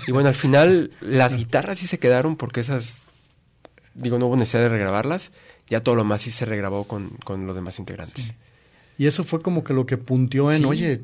Y 0.07 0.13
bueno, 0.13 0.29
al 0.29 0.35
final 0.35 0.93
las 1.01 1.35
guitarras 1.37 1.79
sí 1.79 1.87
se 1.87 1.99
quedaron 1.99 2.37
porque 2.37 2.61
esas, 2.61 2.99
digo, 3.95 4.19
no 4.19 4.27
hubo 4.27 4.37
necesidad 4.37 4.63
de 4.65 4.69
regrabarlas. 4.71 5.33
Ya 5.69 5.83
todo 5.83 5.95
lo 5.97 6.05
más 6.05 6.23
sí 6.23 6.31
se 6.31 6.45
regrabó 6.45 6.85
con, 6.85 7.11
con 7.25 7.47
los 7.47 7.55
demás 7.57 7.79
integrantes. 7.79 8.35
Y 8.99 9.07
eso 9.07 9.25
fue 9.25 9.41
como 9.41 9.65
que 9.65 9.73
lo 9.75 9.85
que 9.85 9.97
punteó 9.99 10.51
en, 10.53 10.59
Sí. 10.59 10.65
oye, 10.65 11.03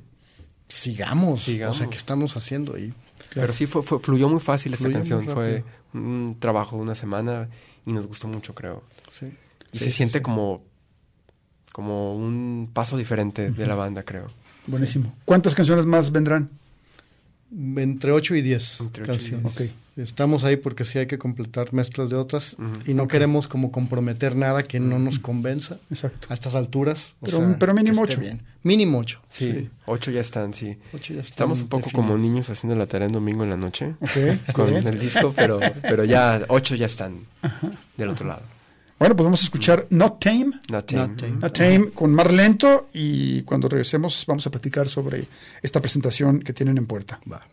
sigamos, 0.68 1.42
Sigamos. 1.44 1.76
o 1.76 1.78
sea, 1.78 1.88
¿qué 1.90 1.96
estamos 1.96 2.36
haciendo? 2.36 2.78
Y 2.78 2.94
Pero 3.34 3.52
sí 3.52 3.66
fue, 3.66 3.82
fue- 3.82 3.98
fluyó 3.98 4.28
muy 4.28 4.40
fácil 4.40 4.72
esta 4.74 4.84
Fluyó 4.84 4.98
muy 4.98 5.26
canción. 5.26 5.34
Fue 5.34 5.64
un 5.92 6.36
trabajo 6.38 6.76
de 6.76 6.82
una 6.82 6.94
semana 6.94 7.48
y 7.84 7.92
nos 7.92 8.06
gustó 8.06 8.28
mucho, 8.28 8.54
creo. 8.54 8.82
sí. 9.10 9.26
Y 9.74 9.78
Sí, 9.78 9.84
se 9.86 9.90
siente 9.90 10.20
como, 10.20 10.62
como 11.72 12.14
un 12.16 12.68
paso 12.72 12.96
diferente 12.96 13.50
de 13.50 13.66
la 13.66 13.74
banda, 13.74 14.02
creo. 14.02 14.26
Buenísimo. 14.66 15.14
¿Cuántas 15.24 15.54
canciones 15.54 15.86
más 15.86 16.12
vendrán? 16.12 16.50
Entre 17.76 18.12
8 18.12 18.34
y 18.36 18.42
10 18.42 18.80
Entre 18.80 19.02
ocho 19.04 19.12
y 19.12 19.14
canciones. 19.16 19.56
diez. 19.56 19.70
Ok. 19.70 19.76
Estamos 19.94 20.42
ahí 20.44 20.56
porque 20.56 20.86
sí 20.86 20.98
hay 20.98 21.06
que 21.06 21.18
completar 21.18 21.74
mezclas 21.74 22.08
de 22.08 22.16
otras 22.16 22.56
y 22.86 22.94
no 22.94 23.06
queremos 23.08 23.46
como 23.46 23.70
comprometer 23.70 24.34
nada 24.34 24.62
que 24.62 24.80
no 24.80 24.98
nos 24.98 25.18
convenza 25.18 25.76
Exacto. 25.90 26.28
a 26.30 26.34
estas 26.34 26.54
alturas. 26.54 27.12
o 27.20 27.26
Pero- 27.26 27.38
sea, 27.38 27.56
pero 27.58 27.74
mínimo 27.74 28.06
que 28.06 28.12
esté 28.14 28.14
ocho. 28.14 28.20
bien. 28.22 28.42
Mínimo 28.62 28.98
8. 29.00 29.20
Sí, 29.28 29.68
ocho 29.84 30.10
ya 30.10 30.20
están, 30.22 30.54
sí. 30.54 30.78
Ocho 30.94 31.12
ya 31.12 31.20
Estamos 31.20 31.58
están 31.58 31.64
un 31.66 31.68
poco 31.68 31.84
definidos. 31.90 32.06
como 32.10 32.16
niños 32.16 32.48
haciendo 32.48 32.74
la 32.74 32.86
tarea 32.86 33.06
en 33.08 33.12
domingo 33.12 33.44
en 33.44 33.50
la 33.50 33.56
noche 33.58 33.94
Ok. 34.00 34.52
con 34.54 34.70
bien. 34.70 34.86
el 34.86 34.98
disco, 34.98 35.30
pero, 35.36 35.60
pero 35.82 36.04
ya 36.06 36.40
ocho 36.48 36.74
ya 36.74 36.86
están 36.86 37.26
del 37.98 38.08
otro 38.08 38.26
lado. 38.28 38.42
Bueno, 39.02 39.16
pues 39.16 39.24
vamos 39.24 39.40
a 39.40 39.42
escuchar 39.46 39.88
Not 39.90 40.20
Tame. 40.20 40.60
Not 40.70 40.86
Tame. 40.86 41.08
Not 41.08 41.16
Tame. 41.16 41.32
Not 41.32 41.58
Tame 41.58 41.90
con 41.90 42.14
Mar 42.14 42.32
Lento 42.32 42.86
y 42.92 43.42
cuando 43.42 43.68
regresemos 43.68 44.24
vamos 44.28 44.46
a 44.46 44.50
platicar 44.52 44.88
sobre 44.88 45.26
esta 45.60 45.80
presentación 45.80 46.38
que 46.38 46.52
tienen 46.52 46.78
en 46.78 46.86
puerta. 46.86 47.20
Va. 47.26 47.44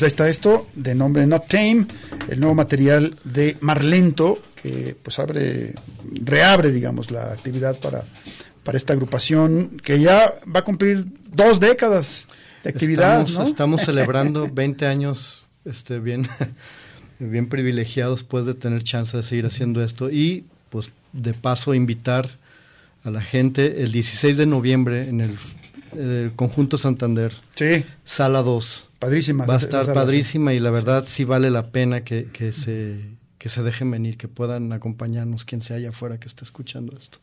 Pues 0.00 0.12
ahí 0.14 0.14
está 0.14 0.30
esto, 0.30 0.66
de 0.74 0.94
nombre 0.94 1.26
Not 1.26 1.46
Tame, 1.46 1.86
el 2.30 2.40
nuevo 2.40 2.54
material 2.54 3.14
de 3.22 3.58
Mar 3.60 3.84
Lento, 3.84 4.40
que 4.62 4.96
pues 5.02 5.18
abre, 5.18 5.74
reabre, 6.24 6.70
digamos, 6.70 7.10
la 7.10 7.24
actividad 7.34 7.78
para, 7.78 8.04
para 8.62 8.78
esta 8.78 8.94
agrupación 8.94 9.78
que 9.84 10.00
ya 10.00 10.36
va 10.46 10.60
a 10.60 10.64
cumplir 10.64 11.04
dos 11.30 11.60
décadas 11.60 12.28
de 12.64 12.70
actividad. 12.70 13.20
Estamos, 13.20 13.38
¿no? 13.44 13.50
estamos 13.50 13.82
celebrando 13.82 14.48
20 14.54 14.86
años 14.86 15.46
este, 15.66 15.98
bien, 15.98 16.26
bien 17.18 17.50
privilegiados 17.50 18.24
pues 18.24 18.46
de 18.46 18.54
tener 18.54 18.82
chance 18.82 19.14
de 19.14 19.22
seguir 19.22 19.44
haciendo 19.44 19.84
esto 19.84 20.10
y 20.10 20.46
pues 20.70 20.92
de 21.12 21.34
paso 21.34 21.74
invitar 21.74 22.38
a 23.04 23.10
la 23.10 23.20
gente 23.20 23.82
el 23.82 23.92
16 23.92 24.38
de 24.38 24.46
noviembre 24.46 25.10
en 25.10 25.20
el, 25.20 25.36
el 25.92 26.32
Conjunto 26.36 26.78
Santander, 26.78 27.34
Sí, 27.54 27.84
Sala 28.06 28.40
2. 28.40 28.86
Padrísima. 29.00 29.46
Va 29.46 29.54
a 29.56 29.58
estar 29.58 29.92
padrísima 29.92 30.54
y 30.54 30.60
la 30.60 30.70
verdad 30.70 31.04
sí 31.08 31.24
vale 31.24 31.50
la 31.50 31.70
pena 31.72 32.04
que, 32.04 32.26
que 32.32 32.52
se, 32.52 33.00
que 33.38 33.48
se 33.48 33.62
dejen 33.64 33.90
venir, 33.90 34.16
que 34.16 34.28
puedan 34.28 34.72
acompañarnos 34.72 35.44
quien 35.44 35.62
sea 35.62 35.76
allá 35.76 35.88
afuera 35.88 36.18
que 36.20 36.28
esté 36.28 36.44
escuchando 36.44 36.96
esto. 36.96 37.18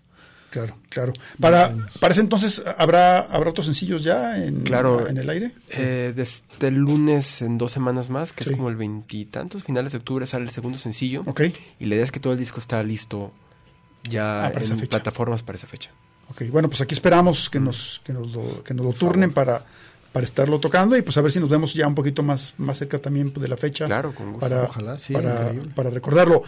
Claro, 0.49 0.77
claro. 0.89 1.11
Para, 1.41 1.75
para 1.99 2.13
ese 2.13 2.21
entonces, 2.21 2.63
¿habrá, 2.77 3.19
¿habrá 3.19 3.49
otros 3.49 3.65
sencillos 3.65 4.03
ya 4.03 4.41
en, 4.43 4.61
Claro. 4.61 5.07
en 5.07 5.17
el 5.17 5.29
aire? 5.29 5.51
Eh, 5.71 6.13
desde 6.15 6.69
el 6.69 6.75
lunes 6.75 7.41
en 7.41 7.57
dos 7.57 7.73
semanas 7.73 8.09
más, 8.09 8.31
que 8.31 8.45
Sí. 8.45 8.51
es 8.51 8.55
como 8.55 8.69
el 8.69 8.77
veintitantos, 8.77 9.63
finales 9.63 9.91
de 9.91 9.97
octubre, 9.99 10.25
sale 10.25 10.45
el 10.45 10.51
segundo 10.51 10.77
sencillo. 10.77 11.23
Ok, 11.25 11.41
Y 11.79 11.85
la 11.85 11.95
idea 11.95 12.03
es 12.05 12.11
que 12.13 12.21
todo 12.21 12.31
el 12.31 12.39
disco 12.39 12.61
está 12.61 12.81
listo 12.81 13.33
ya 14.09 14.47
Ah, 14.47 14.51
para 14.53 14.65
en 14.65 14.79
plataformas 14.87 15.43
para 15.43 15.57
esa 15.57 15.67
fecha. 15.67 15.91
ok. 16.29 16.43
Bueno, 16.49 16.69
pues 16.69 16.79
aquí 16.79 16.93
esperamos 16.93 17.49
que 17.49 17.59
nos, 17.59 18.01
que 18.05 18.13
nos, 18.13 18.31
lo, 18.31 18.63
que 18.63 18.73
nos 18.73 18.85
lo 18.85 18.93
turnen 18.93 19.33
para, 19.33 19.61
para 20.17 20.23
estarlo 20.25 20.59
tocando 20.59 20.97
y 20.97 21.03
pues 21.03 21.15
a 21.17 21.21
ver 21.21 21.31
si 21.31 21.39
nos 21.39 21.47
vemos 21.47 21.75
ya 21.75 21.85
un 21.87 21.93
poquito 21.93 22.23
más, 22.23 22.55
más 22.57 22.77
cerca 22.77 22.97
también 22.97 23.29
pues, 23.29 23.43
de 23.43 23.49
la 23.49 23.55
fecha. 23.55 23.85
Claro, 23.85 24.11
con 24.15 24.31
gusto. 24.33 24.49
Para, 24.49 24.63
Ojalá, 24.63 24.97
sí, 24.97 25.13
para, 25.13 25.89
recordarlo. 25.91 26.41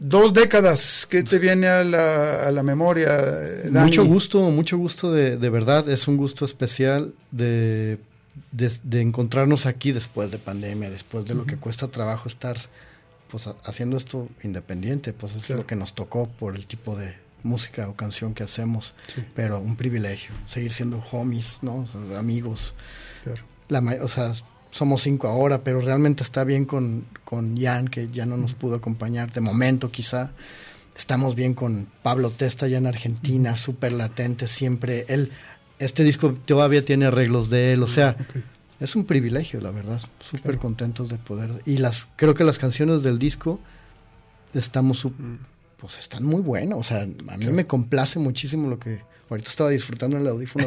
Dos 0.00 0.32
décadas, 0.32 1.06
¿qué 1.08 1.22
te 1.22 1.38
viene 1.38 1.68
a 1.68 1.84
la, 1.84 2.48
a 2.48 2.50
la 2.50 2.64
memoria, 2.64 3.16
Dani? 3.70 3.86
Mucho 3.86 4.04
gusto, 4.04 4.40
mucho 4.50 4.76
gusto 4.78 5.12
de, 5.12 5.36
de 5.36 5.48
verdad. 5.48 5.88
Es 5.88 6.08
un 6.08 6.16
gusto 6.16 6.44
especial 6.44 7.14
de, 7.30 8.00
de, 8.50 8.72
de 8.82 9.00
encontrarnos 9.00 9.66
aquí 9.66 9.92
después 9.92 10.32
de 10.32 10.38
pandemia, 10.38 10.90
después 10.90 11.24
de 11.26 11.34
lo 11.34 11.46
que 11.46 11.56
cuesta 11.56 11.86
trabajo 11.86 12.28
estar 12.28 12.56
pues 13.30 13.46
ha- 13.46 13.54
haciendo 13.62 13.96
esto 13.96 14.28
independiente, 14.42 15.12
pues 15.12 15.36
es 15.36 15.46
Claro. 15.46 15.62
lo 15.62 15.66
que 15.68 15.76
nos 15.76 15.94
tocó 15.94 16.26
por 16.28 16.56
el 16.56 16.66
tipo 16.66 16.96
de 16.96 17.14
música 17.44 17.88
o 17.88 17.94
canción 17.94 18.34
que 18.34 18.42
hacemos, 18.42 18.94
Sí. 19.06 19.22
pero 19.36 19.60
un 19.60 19.76
privilegio, 19.76 20.32
seguir 20.46 20.72
siendo 20.72 20.98
homies, 21.12 21.58
¿no? 21.62 21.76
O 21.76 21.86
sea, 21.86 22.18
amigos. 22.18 22.74
Claro. 23.22 23.42
La, 23.68 23.80
o 24.02 24.08
sea, 24.08 24.32
somos 24.70 25.02
cinco 25.02 25.28
ahora, 25.28 25.62
pero 25.62 25.80
realmente 25.80 26.22
está 26.24 26.42
bien 26.42 26.64
con, 26.64 27.04
con 27.24 27.56
Jan, 27.56 27.86
que 27.88 28.08
ya 28.10 28.26
no 28.26 28.36
nos 28.36 28.54
pudo 28.54 28.74
acompañar 28.76 29.32
de 29.32 29.40
momento 29.40 29.90
quizá. 29.92 30.32
Estamos 30.96 31.34
bien 31.34 31.54
con 31.54 31.86
Pablo 32.02 32.30
Testa 32.30 32.66
ya 32.68 32.78
en 32.78 32.86
Argentina, 32.86 33.56
súper 33.56 33.92
latente 33.92 34.48
siempre. 34.48 35.04
Él, 35.08 35.30
este 35.78 36.02
disco 36.04 36.32
todavía 36.44 36.84
tiene 36.84 37.06
arreglos 37.06 37.50
de 37.50 37.72
él, 37.72 37.82
o 37.82 37.88
sea, 37.88 38.16
es 38.80 38.94
un 38.96 39.04
privilegio, 39.04 39.60
la 39.60 39.70
verdad. 39.70 40.00
Súper 40.20 40.42
Claro. 40.42 40.58
contentos 40.60 41.08
de 41.10 41.18
poder. 41.18 41.62
Y 41.66 41.78
las, 41.78 42.06
creo 42.16 42.34
que 42.34 42.44
las 42.44 42.58
canciones 42.58 43.02
del 43.02 43.18
disco 43.18 43.58
estamos, 44.54 44.98
su- 44.98 45.12
pues 45.86 45.98
están 45.98 46.24
muy 46.24 46.40
buenas. 46.40 46.78
O 46.78 46.82
sea, 46.82 47.02
a 47.02 47.36
mí 47.36 47.46
me 47.52 47.66
complace 47.66 48.18
muchísimo 48.18 48.70
lo 48.70 48.78
que 48.78 49.00
ahorita 49.28 49.50
estaba 49.50 49.68
disfrutando 49.68 50.16
en 50.16 50.22
el 50.22 50.28
audífono. 50.28 50.66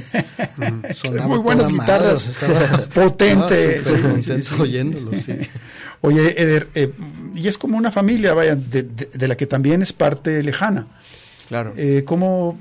Sonaba 0.93 1.27
Muy 1.27 1.39
buenas 1.39 1.71
guitarras, 1.71 2.27
estaba- 2.27 2.85
potente, 2.93 3.77
estaba 3.79 4.21
sí, 4.21 4.43
sí, 4.43 4.55
oyéndolo. 4.59 5.11
Oye, 6.01 6.39
Eder, 6.41 6.67
eh, 6.75 6.91
y 7.35 7.47
es 7.47 7.57
como 7.57 7.77
una 7.77 7.91
familia, 7.91 8.35
vaya, 8.35 8.55
de, 8.55 8.83
de- 8.83 9.09
de 9.11 9.27
la 9.27 9.35
que 9.35 9.47
también 9.47 9.81
es 9.81 9.91
parte 9.91 10.43
lejana. 10.43 10.87
Claro. 11.47 11.73
Eh, 11.77 12.03
¿cómo, 12.05 12.59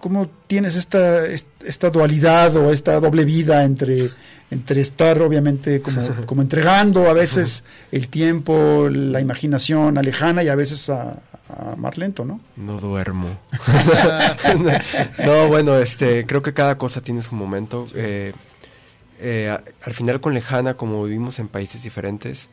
cómo 0.00 0.30
tienes 0.46 0.76
esta, 0.76 1.26
est- 1.26 1.46
esta 1.64 1.90
dualidad 1.90 2.56
o 2.56 2.72
esta 2.72 2.98
doble 3.00 3.24
vida 3.26 3.64
entre, 3.64 4.10
entre 4.50 4.80
estar 4.80 5.20
obviamente 5.20 5.82
como, 5.82 6.02
como 6.26 6.42
entregando 6.42 7.08
a 7.08 7.12
veces 7.12 7.64
el 7.92 8.08
tiempo, 8.08 8.88
la 8.90 9.20
imaginación 9.20 9.98
a 9.98 10.02
lejana 10.02 10.42
y 10.42 10.48
a 10.48 10.56
veces 10.56 10.88
a, 10.90 11.22
a 11.48 11.76
más 11.76 11.96
lento, 11.98 12.24
¿no? 12.24 12.40
No 12.56 12.78
duermo. 12.78 13.38
no, 15.26 15.48
bueno, 15.48 15.78
este, 15.78 16.26
creo 16.26 16.42
que 16.42 16.54
cada 16.54 16.78
cosa 16.78 17.00
tiene 17.00 17.22
su 17.22 17.34
momento. 17.34 17.84
Eh, 17.94 18.32
eh, 19.20 19.56
al 19.82 19.94
final 19.94 20.20
con 20.20 20.34
Lejana, 20.34 20.74
como 20.74 21.02
vivimos 21.04 21.38
en 21.38 21.48
países 21.48 21.82
diferentes, 21.82 22.50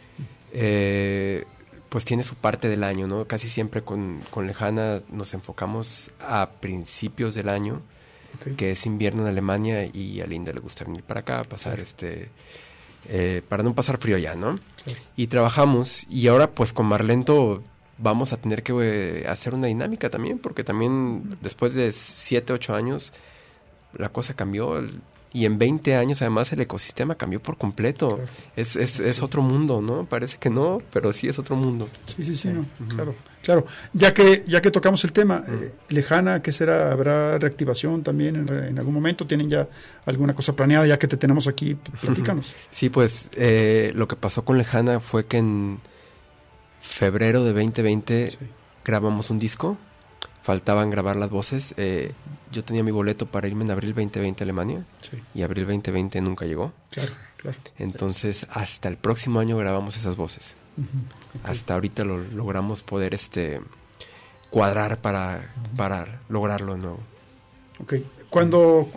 eh, 0.51 1.45
pues 1.89 2.05
tiene 2.05 2.23
su 2.23 2.35
parte 2.35 2.69
del 2.69 2.83
año, 2.83 3.07
¿no? 3.07 3.25
Casi 3.25 3.49
siempre 3.49 3.83
con, 3.83 4.21
con 4.31 4.47
Lejana 4.47 5.01
nos 5.11 5.33
enfocamos 5.33 6.11
a 6.19 6.49
principios 6.59 7.35
del 7.35 7.49
año, 7.49 7.81
Que 8.55 8.71
es 8.71 8.85
invierno 8.85 9.21
en 9.23 9.27
Alemania 9.27 9.85
y 9.85 10.21
a 10.21 10.27
Linda 10.27 10.51
le 10.53 10.59
gusta 10.59 10.83
venir 10.85 11.03
para 11.03 11.21
acá, 11.21 11.43
pasar 11.43 11.79
este... 11.79 12.29
eh, 13.09 13.41
para 13.47 13.63
no 13.63 13.73
pasar 13.75 13.97
frío 13.97 14.17
ya, 14.17 14.35
¿no? 14.35 14.59
Claro. 14.83 14.99
Y 15.15 15.27
trabajamos 15.27 16.05
y 16.09 16.27
ahora 16.27 16.51
pues 16.51 16.73
con 16.73 16.85
Marlento 16.87 17.63
vamos 17.97 18.33
a 18.33 18.37
tener 18.37 18.61
que 18.63 18.73
eh, 18.81 19.27
hacer 19.27 19.53
una 19.53 19.67
dinámica 19.67 20.09
también, 20.09 20.37
porque 20.39 20.63
también 20.63 21.37
después 21.41 21.73
de 21.73 21.91
7, 21.91 22.51
8 22.53 22.75
años 22.75 23.13
la 23.97 24.09
cosa 24.09 24.33
cambió 24.33 24.77
el- 24.79 24.99
y 25.35 25.45
en 25.45 25.57
20 25.57 25.95
años 25.97 26.21
además 26.21 26.51
el 26.53 26.61
ecosistema 26.61 27.15
cambió 27.15 27.41
por 27.41 27.57
completo. 27.57 28.15
Claro. 28.15 28.31
Es, 28.55 28.77
es, 28.77 29.01
es 29.01 29.21
otro 29.21 29.41
mundo, 29.41 29.81
¿no? 29.81 30.05
Parece 30.05 30.37
que 30.37 30.49
no, 30.49 30.81
pero 30.93 31.11
sí 31.11 31.27
es 31.27 31.37
otro 31.37 31.57
mundo. 31.57 31.89
Sí, 32.05 32.23
sí, 32.23 32.35
sí, 32.37 32.47
no, 32.47 32.65
claro, 32.87 33.15
claro. 33.43 33.65
Ya 33.91 34.13
que, 34.13 34.43
ya 34.47 34.61
que 34.61 34.71
tocamos 34.71 35.03
el 35.03 35.11
tema, 35.11 35.43
eh, 35.47 35.73
lejana, 35.89 36.41
¿qué 36.41 36.53
será? 36.53 36.91
¿Habrá 36.93 37.37
reactivación 37.37 38.01
también 38.01 38.47
en 38.47 38.79
algún 38.79 38.93
momento? 38.93 39.27
¿Tienen 39.27 39.49
ya 39.49 39.67
alguna 40.05 40.33
cosa 40.33 40.55
planeada? 40.55 40.87
Ya 40.87 40.97
que 40.97 41.07
te 41.07 41.17
tenemos 41.17 41.47
aquí, 41.49 41.75
platícanos. 42.01 42.55
Sí, 42.71 42.89
pues 42.89 43.29
eh, 43.35 43.91
lo 43.93 44.07
que 44.07 44.15
pasó 44.15 44.45
con 44.45 44.57
Lejana 44.57 45.01
fue 45.01 45.25
que 45.25 45.37
en 45.39 45.79
febrero 46.79 47.43
de 47.43 47.51
2020 47.51 48.31
Sí. 48.31 48.37
grabamos 48.85 49.29
un 49.31 49.39
disco, 49.39 49.77
faltaban 50.45 50.91
grabar 50.91 51.15
las 51.15 51.31
voces. 51.31 51.73
eh, 51.77 52.11
yo 52.51 52.63
tenía 52.63 52.83
mi 52.83 52.91
boleto 52.91 53.25
para 53.25 53.47
irme 53.47 53.63
en 53.65 53.71
abril 53.71 53.93
2020 53.95 54.43
a 54.43 54.45
Alemania 54.45 54.85
Sí, 55.01 55.17
y 55.33 55.41
abril 55.41 55.65
2020 55.65 56.21
nunca 56.21 56.45
llegó. 56.45 56.71
claro, 56.91 57.11
claro. 57.37 57.57
Entonces, 57.79 58.45
hasta 58.51 58.87
el 58.87 58.95
próximo 58.97 59.39
año 59.39 59.57
grabamos 59.57 59.97
esas 59.97 60.15
voces. 60.15 60.55
Hasta 61.43 61.73
ahorita 61.73 62.05
lo 62.05 62.17
logramos 62.19 62.83
poder 62.83 63.13
este 63.15 63.59
cuadrar 64.51 65.01
para, 65.01 65.53
para 65.75 66.21
lograrlo 66.29 66.75
de 66.75 66.81
nuevo. 66.81 66.99
Ok. 67.79 67.95
Cuando, 68.29 68.89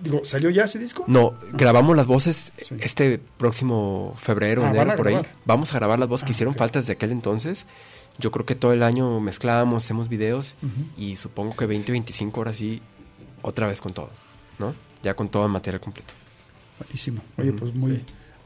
digo, 0.00 0.20
¿salió 0.24 0.48
ya 0.50 0.64
ese 0.64 0.78
disco? 0.78 1.04
No, 1.06 1.34
grabamos 1.52 1.96
las 1.96 2.06
voces 2.06 2.52
Sí. 2.58 2.76
este 2.80 3.18
próximo 3.36 4.14
febrero, 4.16 4.64
Ah, 4.64 4.70
enero, 4.70 4.96
por 4.96 5.08
ahí. 5.08 5.20
Vamos 5.44 5.72
a 5.72 5.76
grabar 5.78 5.98
las 5.98 6.08
voces 6.08 6.24
que 6.24 6.30
Ah, 6.30 6.34
hicieron 6.36 6.52
ok. 6.54 6.58
falta 6.58 6.78
desde 6.78 6.92
aquel 6.94 7.10
entonces. 7.10 7.66
Yo 8.18 8.30
creo 8.30 8.46
que 8.46 8.54
todo 8.54 8.72
el 8.72 8.82
año 8.82 9.20
mezclamos, 9.20 9.84
hacemos 9.84 10.08
videos 10.08 10.56
Ujú. 10.62 10.86
y 11.00 11.16
supongo 11.16 11.56
que 11.56 11.66
20, 11.66 11.90
25 11.92 12.40
horas 12.40 12.56
sí, 12.56 12.80
otra 13.42 13.66
vez 13.66 13.80
con 13.80 13.92
todo, 13.92 14.10
¿no? 14.58 14.74
Ya 15.02 15.14
con 15.14 15.28
todo 15.28 15.46
el 15.46 15.52
material 15.52 15.80
completo. 15.80 16.14
Buenísimo. 16.78 17.22
Oye, 17.36 17.50
Ujú, 17.50 17.58
pues 17.58 17.74
muy, 17.74 18.02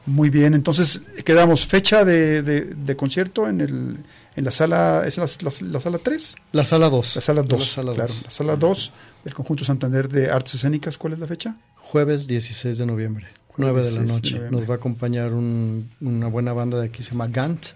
muy 0.07 0.31
bien. 0.31 0.55
Entonces, 0.55 1.03
quedamos 1.25 1.67
fecha 1.67 2.05
de, 2.05 2.43
de, 2.43 2.61
de 2.63 2.97
concierto 2.97 3.47
en, 3.49 3.61
el, 3.61 3.99
en 4.37 4.45
la 4.45 4.51
sala, 4.51 5.03
¿es 5.07 5.19
la, 5.19 5.27
la- 5.43 5.69
la 5.73 5.81
sala 5.81 5.99
3? 5.99 6.35
La 6.53 6.65
sala 6.65 6.89
2. 6.89 7.15
La 7.17 7.21
sala 7.21 7.43
2, 7.43 7.59
La 7.61 7.65
sala 7.67 7.95
claro. 7.95 8.15
dos. 8.15 8.23
La 8.25 8.31
sala 8.31 8.57
2 8.57 8.93
del 9.25 9.35
Conjunto 9.35 9.65
Santander 9.65 10.09
de 10.09 10.31
Artes 10.31 10.55
Escénicas. 10.55 10.97
¿Cuál 10.99 11.13
es 11.13 11.19
la 11.19 11.27
fecha? 11.27 11.55
Jueves 11.77 12.27
16 12.27 12.77
de 12.79 12.87
noviembre, 12.87 13.27
9 13.57 13.83
de 13.85 13.91
la 13.93 14.01
16 14.03 14.07
de 14.07 14.13
noche. 14.15 14.35
noviembre. 14.37 14.61
Nos 14.61 14.71
va 14.71 14.75
a 14.75 14.77
acompañar 14.79 15.33
un- 15.33 15.91
una 16.01 16.27
buena 16.29 16.53
banda 16.55 16.79
de 16.81 16.87
aquí, 16.87 17.03
se 17.03 17.11
llama 17.11 17.29
Gant. 17.29 17.67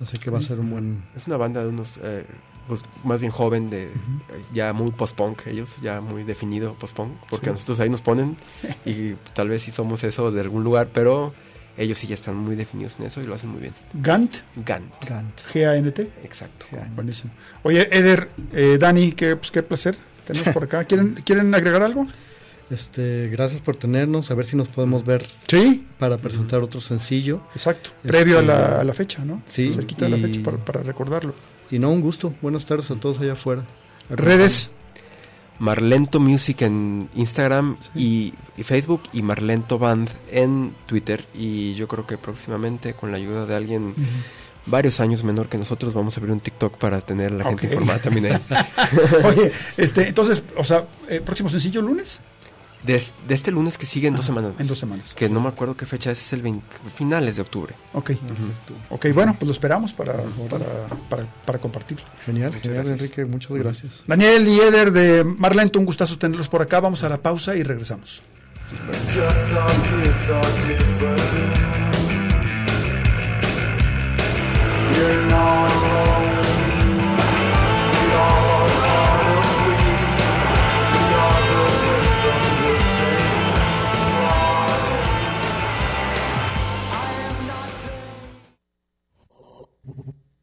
Así 0.00 0.16
que 0.18 0.30
va 0.30 0.38
a 0.38 0.42
ser 0.42 0.58
un 0.60 0.70
buen... 0.70 1.02
Es 1.14 1.26
una 1.26 1.36
banda 1.36 1.62
de 1.62 1.68
unos, 1.68 1.98
eh, 2.02 2.24
pues 2.68 2.82
más 3.04 3.20
bien 3.20 3.30
joven, 3.32 3.68
de 3.68 3.84
eh, 3.84 3.90
ya 4.54 4.72
muy 4.72 4.90
post-punk, 4.92 5.46
ellos, 5.46 5.76
ya 5.82 6.00
muy 6.00 6.22
definido 6.24 6.74
post-punk, 6.74 7.12
porque 7.28 7.46
Sí. 7.46 7.50
a 7.50 7.52
nosotros 7.52 7.80
ahí 7.80 7.90
nos 7.90 8.00
ponen 8.00 8.36
y 8.86 9.14
tal 9.34 9.48
vez 9.48 9.62
sí 9.62 9.70
somos 9.70 10.02
eso 10.04 10.30
de 10.32 10.40
algún 10.40 10.64
lugar, 10.64 10.88
pero 10.94 11.34
ellos 11.76 11.98
sí 11.98 12.06
ya 12.06 12.14
están 12.14 12.36
muy 12.36 12.56
definidos 12.56 12.96
en 12.98 13.06
eso 13.06 13.20
y 13.22 13.26
lo 13.26 13.34
hacen 13.34 13.50
muy 13.50 13.60
bien. 13.60 13.74
Gant, 13.94 14.36
Gant, 14.56 14.90
Gant. 15.06 15.40
G-A-N-T. 15.52 16.10
exacto. 16.24 16.66
Buenísimo. 16.94 17.32
Oye, 17.62 17.88
Eder, 17.96 18.30
eh, 18.52 18.76
Dani, 18.80 19.12
qué, 19.12 19.36
pues, 19.36 19.50
qué 19.50 19.62
placer 19.62 19.96
tenerlos 20.26 20.52
por 20.54 20.64
acá. 20.64 20.84
¿Quieren, 20.84 21.14
¿Quieren 21.24 21.54
agregar 21.54 21.82
algo? 21.82 22.06
Este, 22.70 23.28
gracias 23.28 23.60
por 23.60 23.76
tenernos, 23.76 24.30
a 24.30 24.34
ver 24.34 24.46
si 24.46 24.56
nos 24.56 24.68
podemos 24.68 25.04
ver 25.04 25.28
Sí, 25.48 25.86
para 25.98 26.18
presentar 26.18 26.60
otro 26.62 26.80
sencillo. 26.80 27.40
exacto. 27.54 27.90
Este, 27.96 28.08
Previo 28.08 28.38
a 28.38 28.42
la, 28.42 28.80
a 28.80 28.84
la 28.84 28.94
fecha, 28.94 29.24
¿no? 29.24 29.42
sí, 29.46 29.70
Cerquita 29.70 30.04
de 30.04 30.10
la 30.12 30.18
fecha 30.18 30.40
para, 30.42 30.56
para 30.58 30.82
recordarlo. 30.82 31.34
Y 31.70 31.78
no, 31.78 31.90
un 31.90 32.00
gusto. 32.00 32.32
Buenas 32.42 32.64
tardes 32.66 32.90
a 32.90 32.94
todos 32.94 33.18
allá 33.20 33.32
afuera. 33.34 33.64
Redes. 34.08 34.70
Marlento 35.58 36.20
Music 36.20 36.62
en 36.62 37.10
Instagram 37.14 37.76
y, 37.94 38.32
y 38.56 38.62
Facebook 38.62 39.02
y 39.12 39.20
Marlento 39.20 39.78
Band 39.78 40.08
en 40.32 40.72
Twitter 40.86 41.22
y 41.34 41.74
yo 41.74 41.86
creo 41.86 42.06
que 42.06 42.16
próximamente 42.16 42.94
con 42.94 43.10
la 43.10 43.18
ayuda 43.18 43.44
de 43.44 43.54
alguien 43.56 43.94
varios 44.64 45.00
años 45.00 45.22
menor 45.22 45.48
que 45.50 45.58
nosotros. 45.58 45.92
Vamos 45.92 46.16
a 46.16 46.20
abrir 46.20 46.32
un 46.32 46.40
TikTok 46.40 46.78
para 46.78 47.00
tener 47.02 47.32
a 47.32 47.34
la 47.34 47.44
gente 47.44 47.66
informada 47.66 47.98
también 47.98 48.26
ahí. 48.26 48.40
Oye, 49.24 49.52
este, 49.76 50.08
entonces, 50.08 50.42
o 50.56 50.64
sea, 50.64 50.86
eh, 51.10 51.20
próximo 51.20 51.48
sencillo 51.50 51.82
lunes. 51.82 52.22
De, 52.82 53.02
de 53.28 53.34
este 53.34 53.50
lunes 53.50 53.76
que 53.76 53.84
sigue 53.84 54.08
en 54.08 54.16
dos 54.16 54.24
semanas. 54.24 54.54
en 54.58 54.66
dos 54.66 54.78
semanas. 54.78 55.14
Que 55.14 55.28
no 55.28 55.40
me 55.40 55.48
acuerdo 55.48 55.76
qué 55.76 55.84
fecha 55.86 56.10
es, 56.10 56.20
es 56.20 56.32
el 56.32 56.40
20 56.42 56.66
finales 56.94 57.36
de 57.36 57.42
octubre. 57.42 57.74
Ok. 57.92 58.12
Ok, 58.88 59.06
bueno, 59.14 59.36
pues 59.38 59.46
lo 59.46 59.52
esperamos 59.52 59.92
para, 59.92 60.14
para, 60.48 60.64
para, 61.08 61.26
para 61.44 61.58
compartirlo. 61.58 62.06
Genial, 62.24 62.48
Muchas 62.52 62.62
genial, 62.62 62.84
gracias. 62.84 63.00
Enrique, 63.00 63.24
muchas 63.26 63.52
gracias. 63.52 63.92
Daniel 64.06 64.48
y 64.48 64.60
Eder 64.60 64.92
de 64.92 65.24
Marlento, 65.24 65.78
un 65.78 65.84
gustazo 65.84 66.16
tenerlos 66.18 66.48
por 66.48 66.62
acá. 66.62 66.80
Vamos 66.80 67.04
a 67.04 67.08
la 67.08 67.18
pausa 67.18 67.54
y 67.56 67.62
regresamos. 67.62 68.22
Not 75.30 75.82
alone. 75.82 76.09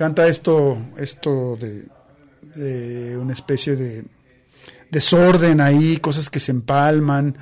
Encanta 0.00 0.26
esto, 0.26 0.78
esto 0.96 1.58
de, 1.58 3.18
una 3.18 3.34
especie 3.34 3.76
de 3.76 4.02
desorden 4.90 5.60
ahí, 5.60 5.98
cosas 5.98 6.30
que 6.30 6.40
se 6.40 6.52
empalman, 6.52 7.36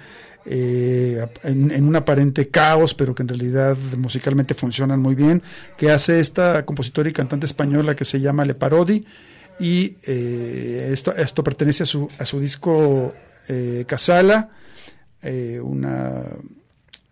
eh, 0.45 1.25
en, 1.45 1.87
un 1.87 1.95
aparente 1.95 2.49
caos, 2.49 2.95
pero 2.95 3.15
que 3.15 3.23
en 3.23 3.29
realidad 3.29 3.77
musicalmente 3.97 4.55
funcionan 4.55 4.99
muy 4.99 5.15
bien, 5.15 5.41
que 5.77 5.93
hace 5.93 6.19
esta 6.19 6.65
compositora 6.67 7.09
y 7.09 7.13
cantante 7.13 7.47
española 7.47 7.95
que 7.95 8.05
se 8.05 8.19
llama 8.19 8.45
Le 8.45 8.57
Parodi, 8.57 9.05
y 9.61 9.97
eh, 10.03 10.91
esto, 10.93 11.15
esto 11.15 11.45
pertenece 11.45 11.85
a 11.85 11.87
su, 11.87 12.09
a 12.19 12.25
su 12.25 12.41
disco 12.41 13.15
eh, 13.49 13.85
Casala, 13.87 14.51
una 15.63 16.25